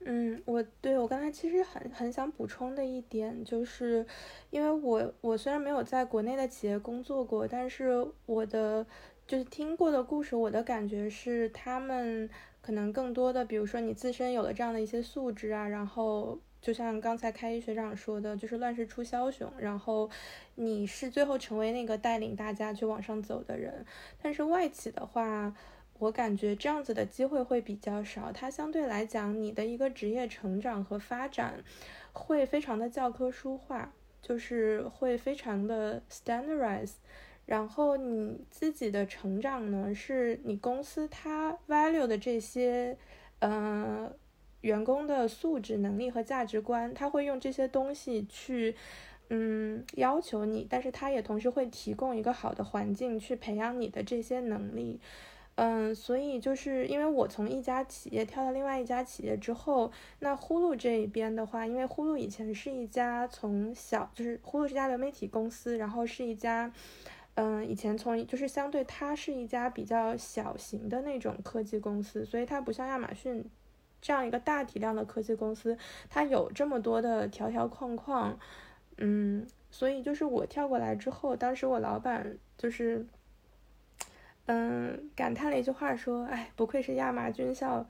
[0.05, 4.05] 嗯，我对我刚才其实很很想补充的一点，就是
[4.51, 8.85] 因为我我虽然没有在国内的企业工作过，但是我的
[9.27, 12.29] 就是听过的故事，我的感觉是他们
[12.61, 16.39] 可能更多的，比如说你自身有了这样的一些素质啊，然后。
[16.61, 20.09] 就像刚才开一学长说的，就是乱世出枭雄，然后
[20.55, 23.85] 你是最后成为那个带领大家去往上走的人。
[24.19, 25.55] 但是外企的话，
[25.99, 31.63] 我感觉这样子的机会会比较少，它相对来讲，你的一个职业成长和发展
[32.13, 36.93] 会非常的教科书化，就是会非常的 standardize。
[37.45, 42.97] 然后你自己的成长呢，是你公司它 value 的这些，
[43.39, 44.13] 呃。
[44.61, 48.75] 员工的素质、能力和价值观，他会用这些东西去，
[49.29, 54.99] 嗯，要求你，但是他也同时会提供一个好的环境去培养你的这些能力，
[55.55, 66.71] 嗯，所以就是因为我从一家企业跳到另外一家企业之后，那呼噜这一边的话，因为呼噜以前是一家从小就是呼噜是家流媒体公司，然后是一家，
[67.35, 73.43] 嗯，以前从就是相对它是一家比较小型的那种科技公司，所以它不像亚马逊。
[74.01, 75.75] 这样一个大体量的科技公司，
[76.11, 78.37] 它有这么多的条条框框，
[78.97, 83.03] 嗯，所以就是我跳过来之后，当时我老板就是，
[84.45, 87.87] 嗯，感叹了一句话说：“哎，不愧是亚马军校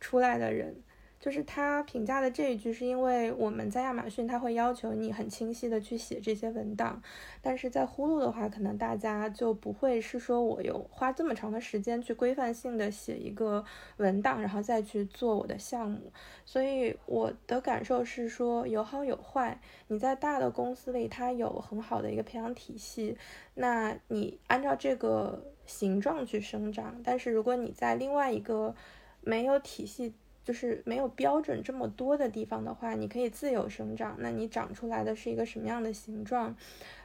[0.00, 0.82] 出来的人。”
[1.26, 7.02] 就是他评价的这一句，是因为我们在亚马逊，他会要求你很清晰的去写这些文档，
[7.42, 13.64] 但是在呼噜的话，可能大家就不会是说我有花这么长的时间去规范性的写一个
[13.96, 16.12] 文档，然后再去做我的项目。
[16.44, 19.60] 所以我的感受是说有好有坏。
[19.88, 23.18] 你在大的公司里，它有很好的一个培养体系，
[23.54, 27.00] 那你按照这个形状去生长。
[27.02, 28.76] 但是如果你在另外一个
[29.22, 30.14] 没有体系，
[30.46, 34.16] 就是没有标准这么多的地方的话，你可以自由生长。
[34.20, 36.56] 那你长出来的是一个什么样的形状？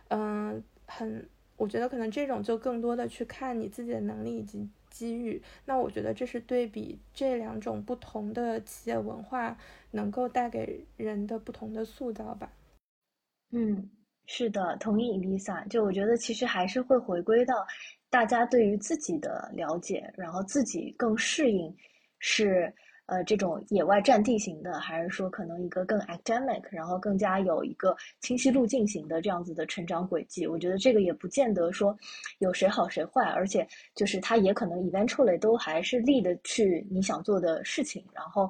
[0.10, 1.28] 嗯，很，
[1.58, 5.42] 我觉得可能这种就更多的去看你自己的能力以及机遇。
[5.66, 9.58] 那我觉得这是对比这两种不同的企业文化
[9.90, 12.54] 能够带给人的不同的塑造吧。
[13.52, 13.90] 嗯，
[14.28, 15.68] 是的，同意 Lisa。
[15.68, 17.56] 就我觉得其实还是会回归到
[18.12, 21.76] 大家对于自己的了解，然后自己更适应
[22.20, 22.72] 是。
[23.12, 30.48] 呃，这种野外占地型的，还是说可能一个更 academic，然后更加有一个清晰路径型的这样子的成长轨迹？
[30.48, 31.94] 我觉得这个也不见得说
[32.40, 38.02] 有谁好谁坏，而且就是它也可能 eventually 都还是立的去你想做的事情。
[38.14, 38.50] 然后，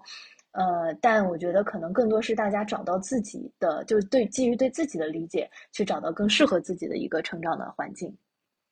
[0.51, 8.15] 呃，但我觉得可能更多是大家找到自己的，就是对基于对自己的理解，去找到更适合自己的一个成长的环境。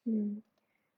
[0.05, 0.39] 嗯。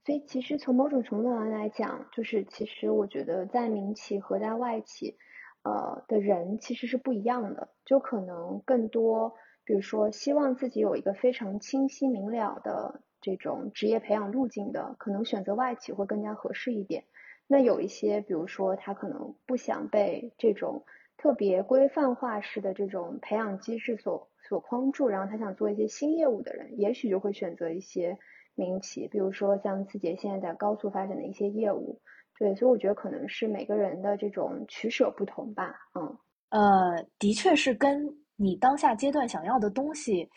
[0.03, 5.15] 所以其实从某种程度上来讲，就是其实我觉得在民企和在外企，
[5.61, 7.69] 呃的人其实是不一样的。
[7.85, 17.03] 就可能更多，比如说希望自己有一个非常清晰明了的这种职业培养路径的，可能选择外企会更加合适一点。
[17.45, 20.83] 那有一些，比如说他可能不想被这种
[21.15, 28.17] 特别规范化式的这种培养机制所所框住，然后他想做一些新业务的人，也许就会选择一些。
[28.61, 31.99] 民企，比如说像字节现在在高速发展的一些业务，
[32.37, 36.17] 对，所以我觉得可能是每个人的这种取舍不同吧，嗯，
[36.51, 40.29] 呃，的确是跟你当下阶段想要的东西，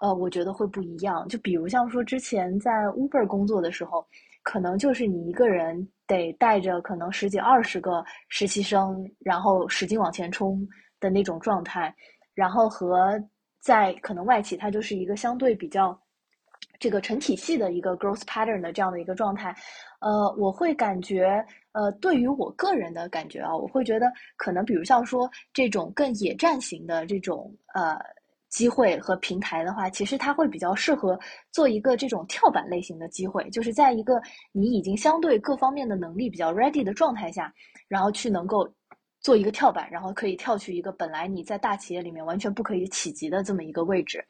[0.00, 1.28] 呃，我觉得会不一样。
[1.28, 4.06] 就比如像说之前在 Uber 工作的时候，
[4.42, 10.66] 可能就是你一个人得带着可能十几二十个实习生，然后使劲往前冲
[10.98, 11.94] 的那种状态，
[12.34, 13.22] 然后和
[13.60, 15.98] 在可能外企，它就是一个相对比较。
[16.78, 19.54] 这个成体系的一个 growth pattern 的这样的一个状态，
[20.00, 27.98] 呃，我会感觉，呃，对于我个人的感觉啊，我会觉得可能，比如像说这种更野战型的这种呃
[28.48, 31.18] 机会和平台的话，其实它会比较适合
[31.50, 34.20] 做一个这种跳板类型的机会，就是在一个
[34.52, 37.52] 你已经相对各方面的能力比较 ready 的状态下，
[37.88, 38.66] 然后去能够
[39.20, 44.24] 做一个跳板，然后可以跳去一个本来你在大企业里面完全不可以企及的这么一个位置。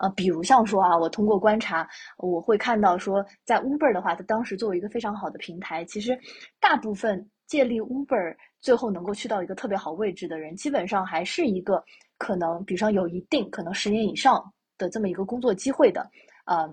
[0.00, 1.86] 呃，比如像说啊，我通过观察，
[2.16, 6.18] 我会看到说，在 Uber 的话，它当时作为一个非常好的平台，其实
[6.58, 11.84] 大部分借力 Uber 最后能够去到一个特别好位置的人，基本上还是一个
[12.16, 14.42] 可能，比如说有一定可能十年以上
[14.78, 16.10] 的这么一个工作机会的，
[16.46, 16.66] 呃，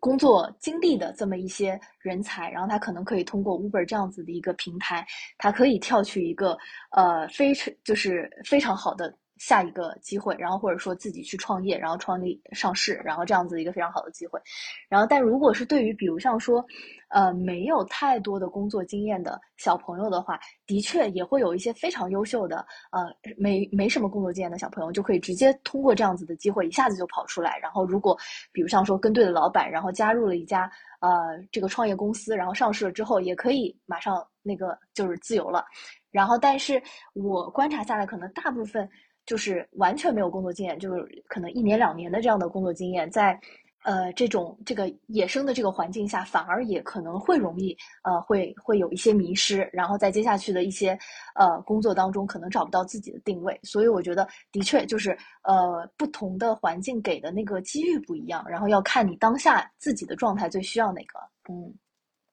[0.00, 5.06] 工作经历的这么一些人才，然后他可能可以通过 Uber 这样子的一个平台，
[5.38, 6.58] 他可以跳去一个
[6.90, 9.16] 呃非常就是非常好的。
[9.36, 14.40] 下一个机会，然后或者说自己去创业，然后创立上市，然后这样子一个非常好的机会。
[14.88, 16.64] 然后，但如果是对于比如像说，
[17.08, 23.02] 呃，没有太多的工作经验的小朋友的话，的确也会有一些非常优秀的，呃，
[23.36, 27.58] 没没什么工作经验的小朋友，就可以直接通过这样子的机会一下子就跑出来。
[27.58, 28.16] 然后，如果
[28.52, 30.70] 比如像说跟对了老板，然后加入了一家
[31.00, 31.10] 呃
[31.50, 35.64] 这个创业公司，然后上市了之后，也可以马上那个就是自由了。
[36.10, 36.80] 然后，但是
[37.14, 38.88] 我观察下来，可能大部分。
[39.26, 43.38] 就是完全没有工作经验，就是可能一年两年的这样的工作经验，在
[43.82, 50.98] 呃这种这个野生的这个环境下，反而也可能会容易呃会会有一些迷失，然后在接下去的一些
[51.34, 53.58] 呃工作当中，可能找不到自己的定位。
[53.62, 61.18] 所以我觉得的确就是呃不同的环境给的那个机遇不一样，然后要看你当下自己的状态最需要哪个。
[61.50, 61.74] 嗯，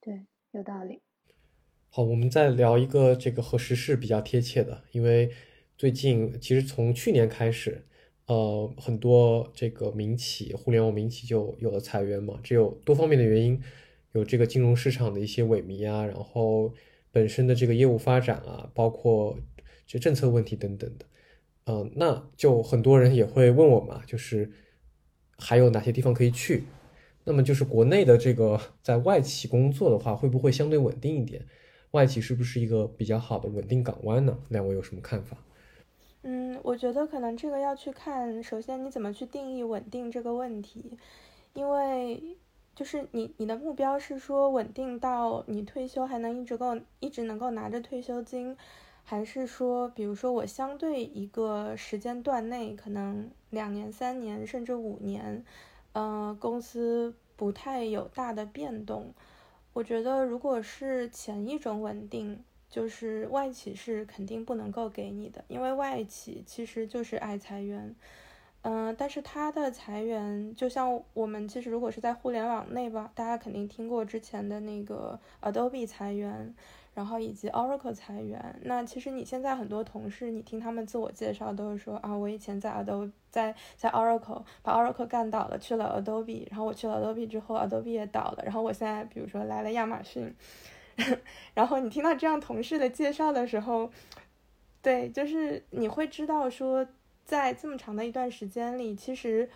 [0.02, 1.02] 对，有道理。
[1.90, 5.32] 好，我们再聊一个这个和时事比较贴切的，因为。
[5.82, 7.84] 最近其实从去年开始，
[8.28, 13.60] 呃，很多这个民企、互联网民企就有了裁员嘛，这有多方面的原因，
[14.12, 16.72] 有这个金融市场的一些萎靡啊，然后
[17.12, 19.36] 本身的这个业务发展啊，包括
[19.88, 21.06] 这政策问题等等的，
[21.66, 24.52] 嗯，那就很多人也会问我嘛，就是
[25.40, 26.66] 还有哪些地方可以去？
[27.24, 31.44] 那么就是国内的这个在外企工作的话，会不会相对稳定一点？
[31.90, 34.38] 外企是不是一个比较好的稳定港湾呢？
[34.50, 35.44] 两位有什么看法？
[36.24, 40.96] 嗯，我觉得可能这个要去看，首先你怎么去定义稳定这个问题，
[41.54, 42.38] 因为
[42.76, 48.56] 就是你你的目标是说稳定到你退休还能一直够一直能够拿着退休金，
[49.04, 55.44] 还是说比如说我相对一个时间段内可能两年三年甚至五年，
[55.94, 59.12] 嗯，公司不太有大的变动，
[59.74, 62.44] 我觉得如果是前一种稳定。
[62.72, 67.94] 就是外企是肯定不能够给你的，因为外企其实就是爱裁员，
[68.62, 76.56] 嗯，但是它的裁员就像我们其实如果是在互联网内吧，大家肯定听过之前的那个 Adobe 裁员，
[76.94, 78.60] 然后以及 Oracle 裁员。
[78.64, 90.34] 那其实你现在很多同事，你听他们自我介绍都是说啊，我以前在 Adobe 在在 Oracle 把 Oracle 干倒了，去了 Adobe，然后我去了 Adobe 之后，Adobe 也倒了，然后我现在比如说来了亚马逊。
[91.54, 93.92] 然后你听到这样同事的介绍的时候，
[94.82, 96.88] 对，就是你会知道说，
[97.26, 99.50] 在这么长的一段时间里，其实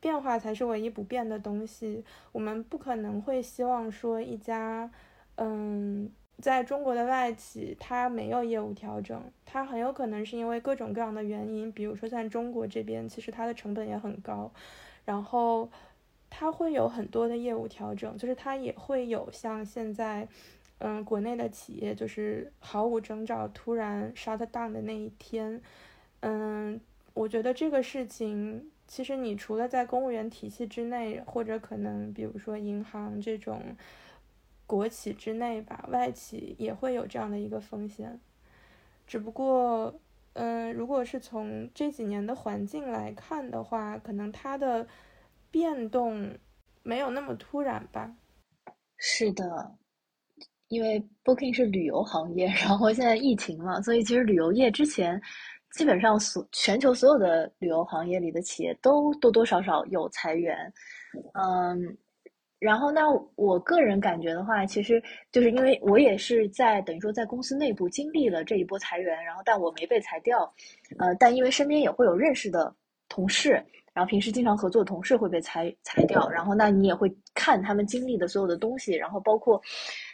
[0.00, 2.04] 变化才是唯一不变的东西。
[2.32, 4.90] 我们不可能会希望说一家，
[5.36, 6.10] 嗯，
[6.40, 14.50] 在中国的外企它没有业务调整，它很有可能是因为各种各样的原因，比如说像中国这边，其实它的成本也很高，
[15.04, 15.70] 然后
[16.28, 20.28] 它会有很多的业务调整，就是它也会有像现在。
[20.78, 25.60] 嗯，国内的企业就是毫无征兆突然 shut down 的那一天，
[26.20, 26.80] 嗯，
[27.14, 33.76] 我觉得这个事情其实你除了在公务员体系之内，或者可能比如说银行这种
[34.66, 38.20] 国企之内吧，外企也会有这样的一个风险。
[39.06, 39.98] 只不过，
[40.34, 44.86] 嗯，如果是从这几年的环境来看的话，可能它的
[45.50, 46.38] 变动
[46.82, 48.14] 没有那么突然吧。
[48.96, 49.76] 是的。
[50.68, 55.20] 因为 Booking 是旅游行业， 然后现在疫情嘛，所以其实旅游业之前
[55.72, 60.56] 基本上所全球所有的旅游行业里的企业都多多少少有裁员，
[61.34, 61.96] 嗯，
[62.58, 63.06] 然后那
[63.36, 65.02] 我个人感觉的话，其实
[65.32, 70.52] 就是因为我也是在等于说在公司内部经历了这一波裁员，然后但我没被裁掉，
[70.98, 72.74] 呃，但因为身边也会有认识的
[73.08, 73.52] 同事，
[73.94, 79.60] 然后平时经常合作的同事会被裁裁掉，然后那你也会看他们经历的所有的东西，然后包括。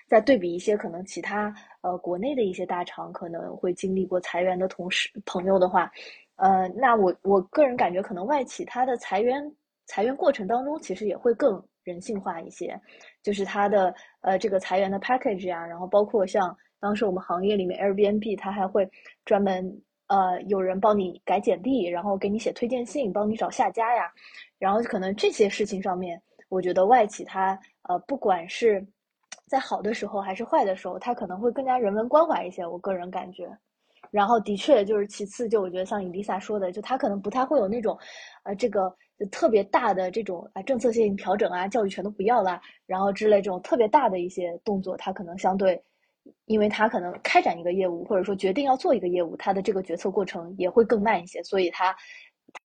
[0.07, 5.91] 再对比一些可能其他呃国内的一些大厂可能会经历过裁员的同事朋友的话，
[6.37, 9.43] 呃，那我我个人感觉可能外企它的裁员
[9.87, 12.81] 裁员过程当中其实也会更人性化一些，
[13.23, 18.89] 就是它的呃这个裁员的 package 啊，然后包括像当时我们行业里面 Airbnb 它还会
[19.25, 24.13] 专门呃有人帮你改简历，然后给你写推荐信，帮你找下家呀，
[24.59, 28.87] 然后可能这些事情上面，我觉得外企它呃不管是
[29.47, 32.67] 在好的时候还是坏的时候，他可能会更加人文关怀一些。
[32.67, 33.47] 我个人感觉，
[34.11, 37.99] 然后的确就是其次，就我觉得像伊丽莎说的，就他可能不太会有那种，
[38.45, 38.95] 呃，这个
[39.31, 45.83] 特别大的这种啊政策性调整啊，教育全都不要啦，然后之类这种特别大的一些动作，他可能相对，
[46.47, 51.95] 因为他可能开展一个业务或者说决定要做一个业务，他的这个决策过程也会更慢一些，所以他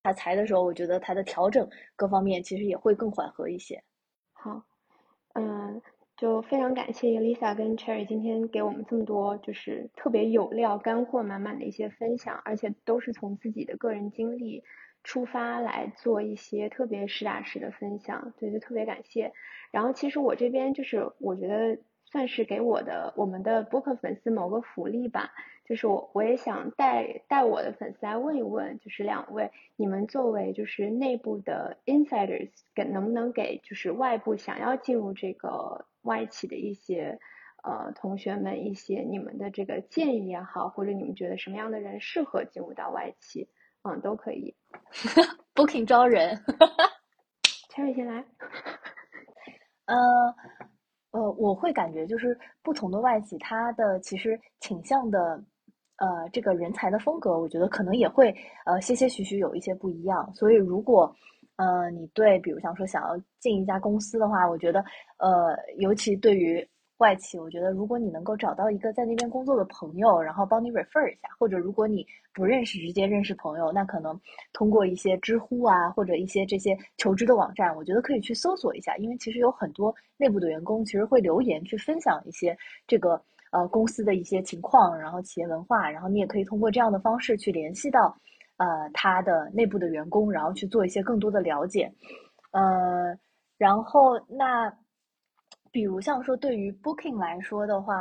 [0.02, 3.82] 他裁的时候，我觉得他的调整各方面其实也会更缓和一些。
[4.34, 4.64] 好，
[5.34, 5.82] 嗯。
[6.20, 14.66] 就非常感谢 Lisa 跟 Cherry 今天给我们这么多就是特别有料、干货满满的一些分享，而且都是从自己的个人经历
[15.02, 19.32] 出发来做一些特别实打实的分享，对，就特别感谢。
[19.72, 25.32] 然后其实我这边就是我觉得算是给我的我们的播客粉丝某个福利吧。
[25.66, 37.18] 就是我，我也想带带我的粉丝来问一问，就是两位，你们作为就是内部的 insiders，给能不能给就是外部想要进入这个外企的一些
[37.64, 43.47] 呃同学们一些你们的这个建议也好，或者你们觉得什么样的人适合进入到外企，
[43.84, 44.55] 嗯，都可以。
[45.55, 46.36] Booking 招人
[47.72, 48.26] ，Cherry 先来。
[49.86, 49.95] 呃。
[51.12, 55.43] 呃，我会感觉就是不同的外企，它的其实倾向的，
[55.97, 58.30] 呃，这个人才的风格，我觉得可能也会
[58.68, 60.32] 呃些些许许有一些不一样。
[60.36, 61.12] 所以如果
[61.60, 64.80] 呃你对，比如像说想要进一家公司的话，我觉得
[65.18, 66.68] 呃，尤其对于。
[66.99, 74.20] 外企，我觉得如果你能够找到一个在那边工作的朋友，然后帮你 refer 一下，或者如果你不认识，直接认识朋友，那可能
[74.51, 82.53] 通过一些知乎啊，或者一些这些求职的网站，我觉得可以去搜索一下，因为其实有很多内部的员工其实会留言去分享一些
[82.86, 83.12] 这个
[83.53, 88.14] 呃公司的一些情况，然后企业文化，然后你也可以通过这样的方式去联系到
[88.60, 91.91] 呃他的内部的员工，然后去做一些更多的了解，
[92.51, 93.18] 呃，
[93.57, 94.72] 然后那。
[95.72, 97.93] 比如像说对于 Booking 来说的话，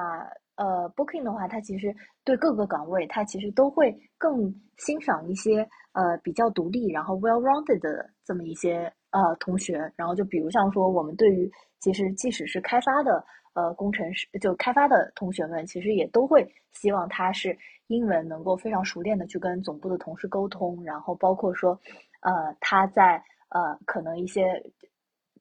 [0.57, 1.95] 呃，Booking 的话，它其实
[2.25, 5.61] 对各个岗位，它其实都会更欣赏一些
[5.93, 9.93] 呃比较独立，然后 well-rounded 的这么一些呃同学。
[9.97, 13.23] 然后就比如像说我们对于其实即使是开发的
[13.59, 17.57] 呃工程师，就开发的同学们，其实也都会希望他是
[17.89, 21.73] 英文能够非常熟练的去跟总部的同事沟通，然后包括说
[22.21, 24.43] 呃他在呃可能一些。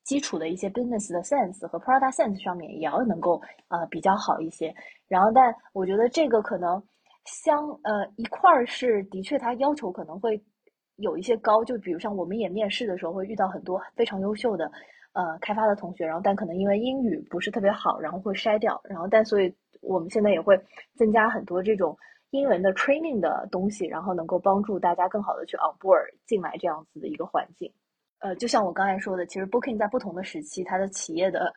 [0.08, 4.74] 基础的一些 business 的 sense 和 product sense 上面也要能够呃比较好一些，
[5.10, 6.82] 然后但我觉得这个可能
[7.26, 10.42] 相呃一块儿是的确他要求可能会
[10.96, 14.72] 有一些高，就比如像我们也面试的时候会遇到很多非常优秀的
[15.18, 19.52] 呃开发的同学，然后但可能因为英语不是特别好，然后会筛掉，然后但所以
[19.82, 20.56] 我们现在也会
[20.96, 21.98] 增加很多这种
[22.30, 27.72] 英文的 training 的东西，然后能够帮助大家更好的去 on board 进来这样子的一个环境。
[28.20, 31.54] 呃，就像我刚才说的，其实 Booking 在不同的时期，它的企业的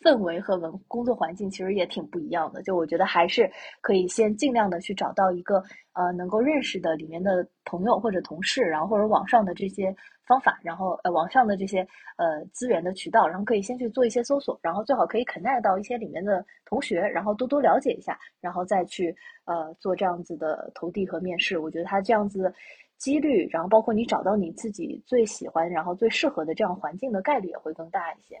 [0.00, 2.62] 氛围和文工作环境其实也挺不一样的。
[2.62, 5.62] 就我觉得还是可以先尽量的去找到一个
[5.92, 9.94] 呃能够认识的里面的朋友或者同事，然后或者网上的这些
[10.26, 11.86] 方法，然后呃网上的这些
[12.16, 19.14] 呃资源的渠道，然后可以先去做一些搜索，然后最好可以 connect 到一些里面的同学，然后多多了解一下，然后再去
[19.44, 21.58] 呃做这样子的投递和面试。
[21.58, 22.52] 我觉得他这样子。
[22.98, 28.40] 几率，然后包括你找到你自己最喜欢、然后最适合的这样环境的概率也会更大一些。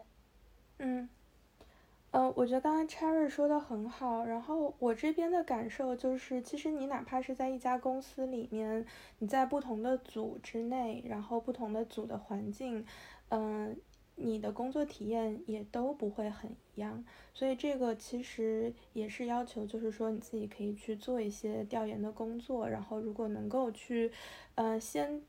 [0.78, 1.08] 嗯，
[2.12, 4.24] 呃，我觉得刚才 Cherry 说的很好。
[4.24, 8.86] 然后我这边的感受就是，其实你哪怕是在一家公司里面，
[9.18, 12.86] 你在不同的组之内，然后不同的组的环境，
[13.30, 13.76] 嗯。
[14.14, 17.02] 你的工作体验也都不会很一样，
[17.32, 24.12] 所以这个其实也是要求，就是说你自己可以去做一些调研的工作，然后如果能够去，
[24.54, 25.22] 呃，先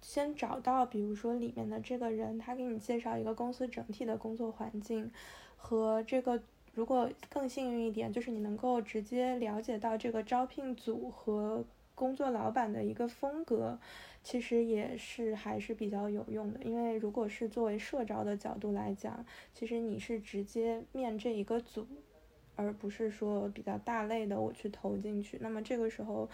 [0.00, 5.12] 先找到，比如说里面的这个人，他给你介绍一个公司整体的工作环境，
[5.64, 6.42] 和这个
[6.74, 13.78] 如果更幸运一点，就是你能够直接了解到这个招聘组和工作老板的一个风格。
[14.22, 21.86] 其实也是还是比较有用的，因为如果是作为社招的角度来讲，其实你是直接面这一个组，
[22.56, 25.38] 而不是说比较大类的我去投进去。
[25.40, 26.28] 那么这个时候，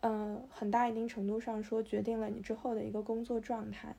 [0.00, 3.94] 呃，很大一定程度上说决定了你之后的一个工作状态。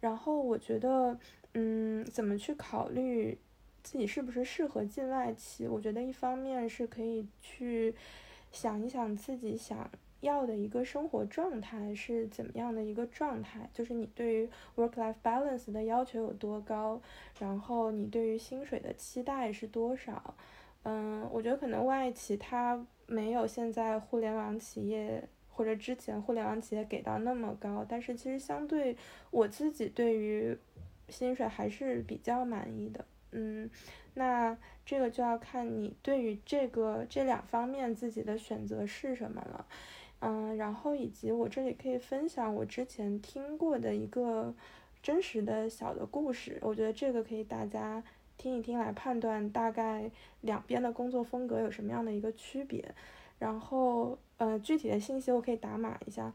[0.00, 1.18] 然后我觉得，
[1.54, 3.36] 嗯，怎么去考虑
[3.88, 5.66] 自己是不是适合进外企？
[5.66, 7.94] 我觉得一方面是可以去
[8.52, 9.90] 想一想自己想。
[10.20, 13.70] 要的一个生活状态是怎么样的一个状态？
[13.72, 17.00] 就是你对于 work-life balance 的要求有多高，
[17.38, 20.34] 然后你对于薪水的期待是多少？
[20.82, 28.96] 嗯，我觉得可能外企它没有现在互联网企业或者之前互联网企业给到那么高，但是其实相对
[29.30, 30.58] 我自己对于
[31.08, 33.04] 薪水还是比较满意的。
[33.30, 33.68] 嗯，
[34.14, 39.66] 那这个就要看你对于这个这两方面自己的选择是什么了。
[40.20, 44.52] 嗯，然后以及我这里可以分享我之前听过的一个
[45.02, 48.02] 真实的小的故事，我觉得这个可以大家
[48.36, 50.10] 听一听来判断大概
[50.40, 52.94] 两边的工作风格有什么样的一个区别。
[53.38, 56.32] 然后，呃，具体的信息我可以打码一下。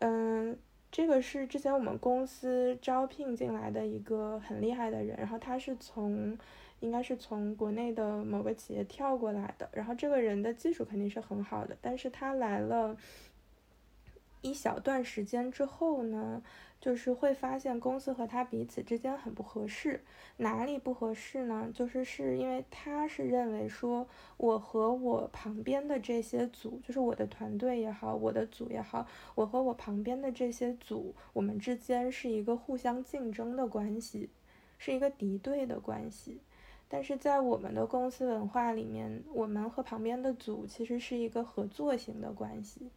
[0.00, 0.54] 嗯，
[0.92, 6.36] 这个是之前我们公司招聘进来的一个很厉害的人，然后他是从
[6.80, 12.94] 应该是从国内的某个企业跳过来的，然后这个人的技术肯定是很好的，但是他来了
[14.42, 16.42] 一小段时间之后呢，
[16.80, 20.02] 就是会发现公司和他彼此之间很不合适。
[20.38, 21.70] 哪里不合适呢？
[21.72, 34.28] 就是是因为他是认为说，我和我旁边的这些组，就是我的团队也好，我的组也好，我和我旁边的这些组，我们之间是一个互相竞争的关系，
[34.78, 36.40] 是一个敌对的关系。
[36.88, 42.90] 但是在我们的公司文化里面，我们和旁边的组其实是一个合作型的关系，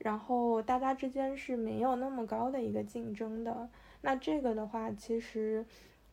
[0.00, 3.68] 然后大家之间是没有那么高的一个竞争的。
[4.00, 5.64] 那这个的话，其实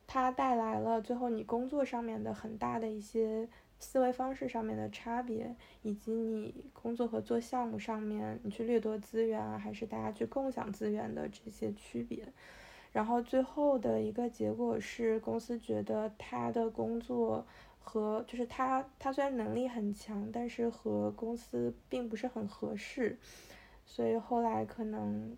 [0.06, 3.48] 它带来了最后你工作上面的很大的一些
[3.80, 12.28] 思维方式上面的差别，以及你工作和做项目上面你去掠夺资源啊，还是大家去共享资源的这些区别。
[12.92, 17.46] 然后最后的一个结果是，公司觉得他的工作
[17.80, 23.18] 和就是他他虽然能力很强，但是和公司并不是很合适，
[23.88, 25.36] 所以后来可能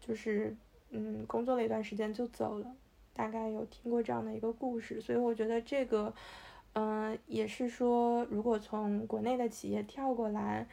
[0.00, 0.56] 就是
[0.88, 2.74] 嗯工作了一段时间就走了。
[3.12, 6.14] 大概有听过这样的一个故事，所以我觉得这个
[6.72, 10.66] 嗯也是说，如果从国内的企业跳过来，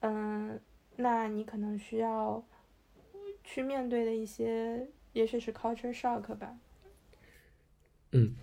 [0.00, 0.60] 嗯，
[0.94, 2.44] 那你可能需要
[3.42, 4.86] 去面对的一些。
[5.14, 6.56] 也许是 culture shock 吧。
[8.12, 8.36] 嗯，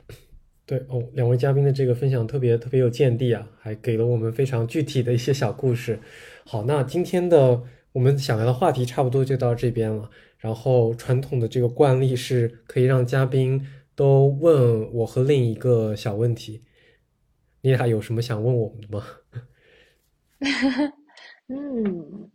[0.65, 5.99] 对哦，两位嘉宾的这个分享特别特别有见地啊，还给了我们非常具体的一些小故事。
[6.43, 7.63] 好，那今天的
[7.95, 10.09] 我们想聊的话题差不多就到这边了。
[10.37, 13.65] 然后传统的这个惯例是可以让嘉宾
[13.95, 16.61] 都问我和另一个小问题。
[17.61, 19.05] 你俩有什么想问我们的吗？
[21.47, 22.29] 嗯，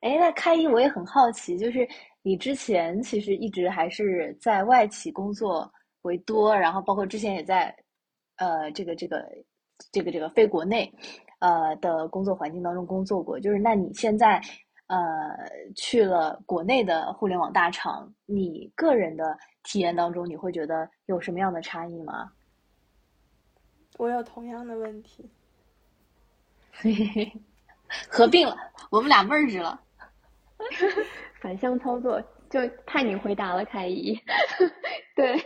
[0.00, 1.86] 哎，那开一我也很好奇，就是。
[2.26, 5.70] 你之前其实一直还是在外企工作
[6.04, 7.66] 为多，然后包括之前也在，
[8.36, 9.22] 呃，这个这个
[9.92, 10.90] 这个这个非国内，
[11.44, 13.38] 呃的工作环境当中工作过。
[13.38, 14.40] 就是那你现在
[14.86, 14.96] 呃
[15.76, 22.32] 去了国内的互联网大厂，你个人的体验当中，你会觉得有什么样的差异吗？
[23.98, 25.30] 我有同样的问题，
[26.72, 27.32] 嘿嘿嘿，
[28.08, 28.56] 合并了，
[28.90, 29.80] 我们俩 merge 了。
[31.40, 34.18] 反向操作，就怕你回答了，凯怡。
[35.14, 35.36] 对，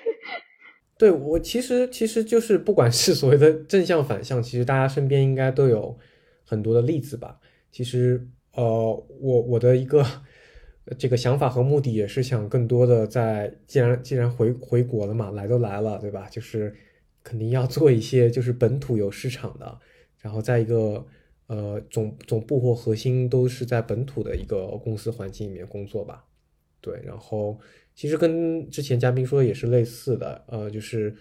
[0.99, 5.97] 对我其实其实就是不管是所谓的正向反向，其实大家身边应该都有
[6.45, 7.39] 很多的例子吧。
[7.73, 8.63] 其实呃，
[9.21, 10.05] 我我的一个
[10.99, 16.29] 这个想法和目的也是想更多的在，既然既然回回国了嘛，来都来了，对吧？
[16.29, 16.75] 就是
[17.23, 19.79] 肯定要做一些就是本土有市场的，
[20.21, 21.07] 然后在一个。
[21.49, 26.23] 呃，总总部或核心都是在本土的一个公司环境里面工作吧，
[26.79, 27.01] 对。
[27.03, 27.59] 然后
[27.99, 31.13] 其实跟之前嘉宾说的也是类似的，呃，就是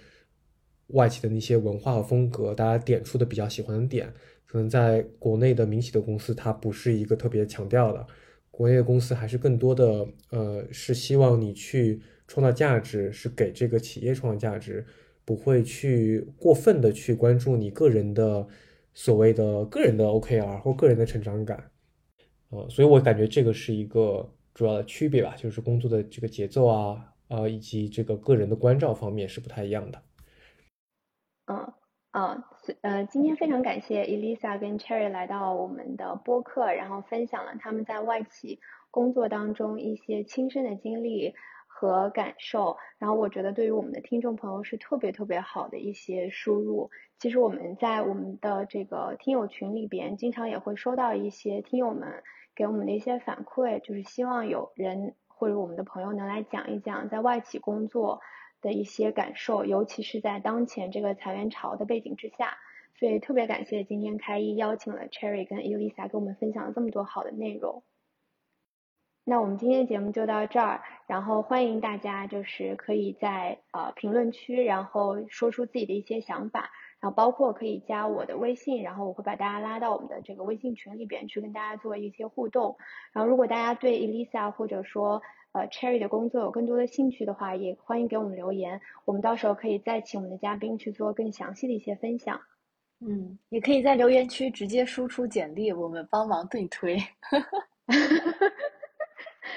[0.90, 4.14] 外企的那些文化和风格，大家点出的比较喜欢的点，
[4.46, 8.06] 可能在国内的民企的公司它不是一个特别强调的，
[8.52, 14.86] 国内的公司还是更多的，呃，是希望你去创造价值，是给这个企业创造价值，
[15.26, 18.48] 不会去过分的去关注你个人的。
[19.00, 21.70] 所谓的个人的 OKR 或个人的成长感，
[22.50, 30.02] 呃，所以我感觉这个是一个主要的区别吧，就是工作的这个节奏啊，呃，以及这个个人的关照方面是不太一样的。
[31.46, 31.74] 嗯，
[32.14, 32.44] 嗯，
[32.82, 41.36] 呃，今天非常感谢 Elisa 跟 Cherry 来到我们的播客，然后分享了他们在外企工作当中一些亲身的经历
[41.80, 46.90] 和感受，然后我觉得对于我们的听众朋友是特别特别好的一些输入。
[47.20, 52.24] 其实我们在我们的这个听友群里边，经常也会收到一些听友们
[52.56, 58.22] 给我们的一些反馈，就是希望有人或者我们的朋友能来讲一讲在外企工作
[58.60, 62.58] 的一些感受，尤其是在当前这个裁员潮的背景之下。
[62.96, 67.84] 所以特别感谢今天开一邀请了 Cherry 跟 Elisa 给我们分享了这么多好的内容。
[69.30, 76.72] 那我们今天的节目就到这儿，然后欢迎大家就是可以在呃评论区，然后说出自己的一些想法。
[77.02, 82.78] 然后包括可以加我的微信，然后我会把大家拉到我们的这个微信群里边去跟大家做一些互动。
[83.12, 85.22] 然后如果大家对 Elisa 或者说
[85.52, 92.40] 呃 Cherry 的工作有更多的兴趣的话，也欢迎给我们留言，我们到时候可以再请我们的嘉宾去做更详细的一些分享。
[93.02, 96.98] 嗯，也可以在留言区直接输出简历，我们帮忙对推。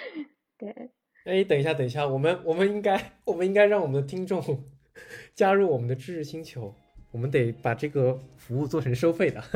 [0.59, 0.91] 对，
[1.25, 4.43] 哎，等一下，等一下，我们我们应该我们应该让我们的听众
[5.35, 6.75] 加入我们的知识星球，
[7.11, 9.41] 我们得把这个服务做成收费的。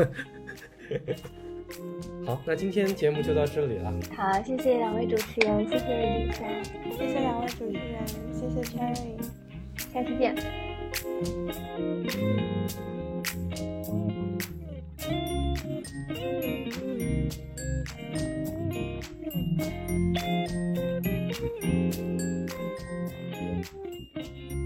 [2.24, 3.92] 好，那今天节目就到这里了。
[4.16, 6.62] 好，谢谢两位主持人，谢谢李佳，
[6.96, 9.18] 谢谢两位主持人，谢谢 Cherry，
[9.92, 10.34] 下期见。
[19.34, 19.64] Thank
[24.52, 24.63] you.